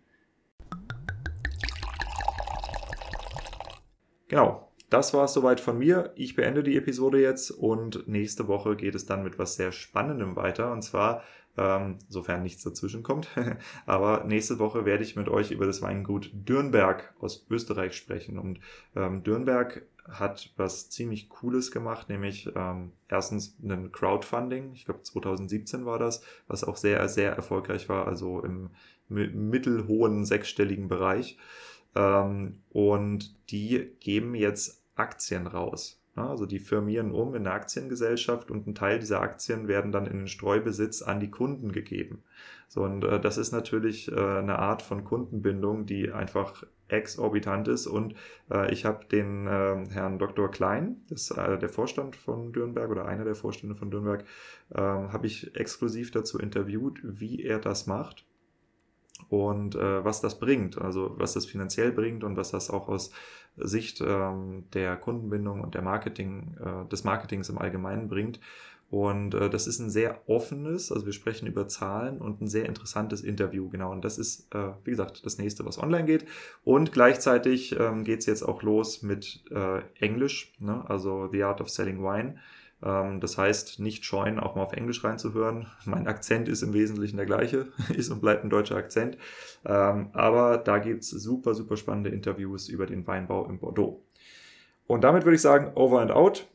Genau, 4.29 4.72
das 4.93 5.15
war 5.15 5.25
es 5.25 5.33
soweit 5.33 5.61
von 5.61 5.79
mir. 5.79 6.13
Ich 6.17 6.37
beende 6.37 6.63
die 6.63 6.77
Episode 6.77 7.21
jetzt 7.21 7.51
und 7.51 8.07
nächste 8.09 8.49
Woche 8.49 8.77
geht 8.77 8.95
es 8.95 9.07
dann 9.07 9.23
mit 9.23 9.39
was 9.39 9.57
sehr 9.57 9.73
Spannendem 9.73 10.37
weiter. 10.37 10.71
Und 10.73 10.83
zwar 10.83 11.23
ähm, 11.57 11.99
sofern 12.09 12.43
nichts 12.43 12.63
dazwischen 12.63 13.03
kommt. 13.03 13.29
Aber 13.87 14.25
nächste 14.25 14.59
Woche 14.59 14.85
werde 14.85 15.05
ich 15.05 15.17
mit 15.17 15.29
euch 15.29 15.51
über 15.51 15.67
das 15.67 15.83
Weingut 15.83 16.31
Dürnberg 16.33 17.15
aus 17.21 17.47
Österreich 17.51 17.95
sprechen. 17.95 18.39
Und 18.39 18.61
ähm, 18.95 19.23
Dürnberg 19.23 19.83
hat 20.09 20.53
was 20.57 20.91
ziemlich 20.91 21.29
Cooles 21.29 21.71
gemacht, 21.71 22.09
nämlich 22.09 22.51
ähm, 22.57 22.93
erstens 23.09 23.57
ein 23.63 23.93
Crowdfunding, 23.93 24.73
ich 24.73 24.85
glaube 24.85 25.03
2017 25.03 25.87
war 25.87 26.01
das, 26.01 26.25
was 26.49 26.65
auch 26.65 26.77
sehr, 26.77 27.09
sehr 27.09 27.33
erfolgreich 27.33 27.89
war, 27.89 28.09
also 28.09 28.43
im 28.43 28.71
mittelhohen 29.09 30.25
sechsstelligen 30.25 30.89
Bereich. 30.89 31.39
Ähm, 31.95 32.63
und 32.71 33.37
die 33.51 33.93
geben 34.01 34.35
jetzt 34.35 34.82
Aktien 34.95 35.47
raus. 35.47 36.03
Also 36.15 36.45
die 36.45 36.59
firmieren 36.59 37.11
um 37.11 37.35
in 37.35 37.47
eine 37.47 37.53
Aktiengesellschaft 37.53 38.51
und 38.51 38.67
ein 38.67 38.75
Teil 38.75 38.99
dieser 38.99 39.23
Aktien 39.23 39.67
werden 39.67 39.93
dann 39.93 40.07
in 40.07 40.19
den 40.19 40.29
Streubesitz 40.29 41.01
an 41.01 41.21
die 41.21 41.31
Kunden 41.31 41.73
gegeben. 41.73 42.23
So, 42.69 42.83
und 42.83 43.05
äh, 43.05 43.19
das 43.19 43.39
ist 43.39 43.53
natürlich 43.53 44.13
äh, 44.13 44.15
eine 44.15 44.59
Art 44.59 44.83
von 44.83 45.05
Kundenbindung, 45.05 45.87
die 45.87 46.13
einfach 46.13 46.65
exorbitant 46.89 47.69
ist. 47.69 47.87
Und 47.87 48.15
äh, 48.51 48.71
ich 48.73 48.85
habe 48.85 49.07
den 49.07 49.47
äh, 49.47 49.87
Herrn 49.91 50.19
Dr. 50.19 50.51
Klein, 50.51 51.03
das 51.09 51.31
ist 51.31 51.39
äh, 51.39 51.59
der 51.59 51.69
Vorstand 51.69 52.15
von 52.15 52.53
Dürnberg 52.53 52.91
oder 52.91 53.07
einer 53.07 53.25
der 53.25 53.35
Vorstände 53.35 53.75
von 53.75 53.91
Dürnberg, 53.91 54.25
ähm, 54.75 55.13
habe 55.13 55.27
ich 55.27 55.57
exklusiv 55.57 56.11
dazu 56.11 56.39
interviewt, 56.39 57.01
wie 57.03 57.43
er 57.43 57.59
das 57.59 57.87
macht 57.87 58.27
und 59.29 59.75
äh, 59.75 60.05
was 60.05 60.21
das 60.21 60.39
bringt, 60.39 60.81
also 60.81 61.15
was 61.19 61.35
das 61.35 61.47
finanziell 61.47 61.93
bringt 61.93 62.25
und 62.25 62.37
was 62.37 62.51
das 62.51 62.71
auch 62.71 62.89
aus 62.89 63.13
Sicht 63.57 64.01
ähm, 64.01 64.65
der 64.73 64.97
Kundenbindung 64.97 65.61
und 65.61 65.75
der 65.75 65.83
Marketing, 65.83 66.57
äh, 66.61 66.89
des 66.89 67.05
Marketings 67.05 67.49
im 67.49 67.59
Allgemeinen 67.59 68.09
bringt. 68.09 68.41
Und 68.93 69.35
äh, 69.35 69.49
das 69.49 69.67
ist 69.67 69.79
ein 69.79 69.89
sehr 69.89 70.21
offenes, 70.29 70.93
also 70.93 71.07
wir 71.07 71.15
sprechen 71.15 71.47
über 71.47 71.67
Zahlen 71.67 72.19
und 72.19 72.43
ein 72.43 72.47
sehr 72.47 72.67
interessantes 72.67 73.23
Interview, 73.23 73.71
genau. 73.71 73.91
Und 73.91 74.05
das 74.05 74.19
ist, 74.19 74.55
äh, 74.55 74.73
wie 74.85 74.91
gesagt, 74.91 75.25
das 75.25 75.39
nächste, 75.39 75.65
was 75.65 75.79
online 75.79 76.05
geht. 76.05 76.27
Und 76.63 76.93
gleichzeitig 76.93 77.75
ähm, 77.81 78.05
geht 78.05 78.21
es 78.21 78.27
jetzt 78.27 78.43
auch 78.43 78.63
los 78.63 79.03
mit 79.03 79.45
äh, 79.51 79.81
Englisch, 79.99 80.53
ne? 80.59 80.85
also 80.91 81.31
The 81.33 81.43
Art 81.45 81.63
of 81.63 81.71
Selling 81.71 82.03
Wine. 82.03 82.37
Ähm, 82.83 83.21
das 83.21 83.39
heißt, 83.39 83.81
nicht 83.81 84.05
scheuen, 84.05 84.39
auch 84.39 84.55
mal 84.55 84.63
auf 84.63 84.73
Englisch 84.73 85.05
reinzuhören. 85.05 85.67
Mein 85.85 86.07
Akzent 86.07 86.49
ist 86.49 86.63
im 86.63 86.73
Wesentlichen 86.73 87.17
der 87.17 87.27
gleiche, 87.27 87.69
ist 87.95 88.11
und 88.11 88.21
bleibt 88.21 88.45
ein 88.45 88.51
deutscher 88.51 88.77
Akzent. 88.77 89.17
Ähm, 89.65 90.11
aber 90.13 90.59
da 90.59 90.79
gibt 90.79 91.03
es 91.03 91.11
super, 91.11 91.55
super 91.55 91.77
spannende 91.77 92.11
Interviews 92.11 92.69
über 92.69 92.87
den 92.87 93.07
Weinbau 93.07 93.49
in 93.49 93.59
Bordeaux. 93.59 94.03
Und 94.87 95.05
damit 95.05 95.25
würde 95.25 95.37
ich 95.37 95.43
sagen, 95.43 95.73
over 95.75 96.01
and 96.01 96.11
out. 96.11 96.47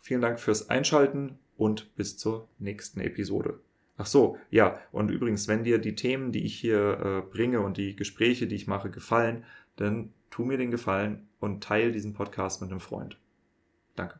Vielen 0.00 0.20
Dank 0.20 0.40
fürs 0.40 0.68
Einschalten 0.68 1.38
und 1.56 1.94
bis 1.96 2.18
zur 2.18 2.48
nächsten 2.58 3.00
Episode. 3.00 3.60
Ach 3.96 4.06
so, 4.06 4.36
ja, 4.50 4.80
und 4.90 5.10
übrigens, 5.10 5.48
wenn 5.48 5.64
dir 5.64 5.78
die 5.78 5.94
Themen, 5.94 6.32
die 6.32 6.44
ich 6.44 6.58
hier 6.58 6.98
äh, 6.98 7.30
bringe 7.30 7.60
und 7.60 7.76
die 7.76 7.94
Gespräche, 7.94 8.46
die 8.46 8.56
ich 8.56 8.66
mache, 8.66 8.90
gefallen, 8.90 9.44
dann 9.76 10.12
tu 10.30 10.44
mir 10.44 10.58
den 10.58 10.70
Gefallen 10.70 11.28
und 11.38 11.62
teile 11.62 11.92
diesen 11.92 12.14
Podcast 12.14 12.60
mit 12.62 12.70
einem 12.70 12.80
Freund. 12.80 13.18
Danke. 13.94 14.18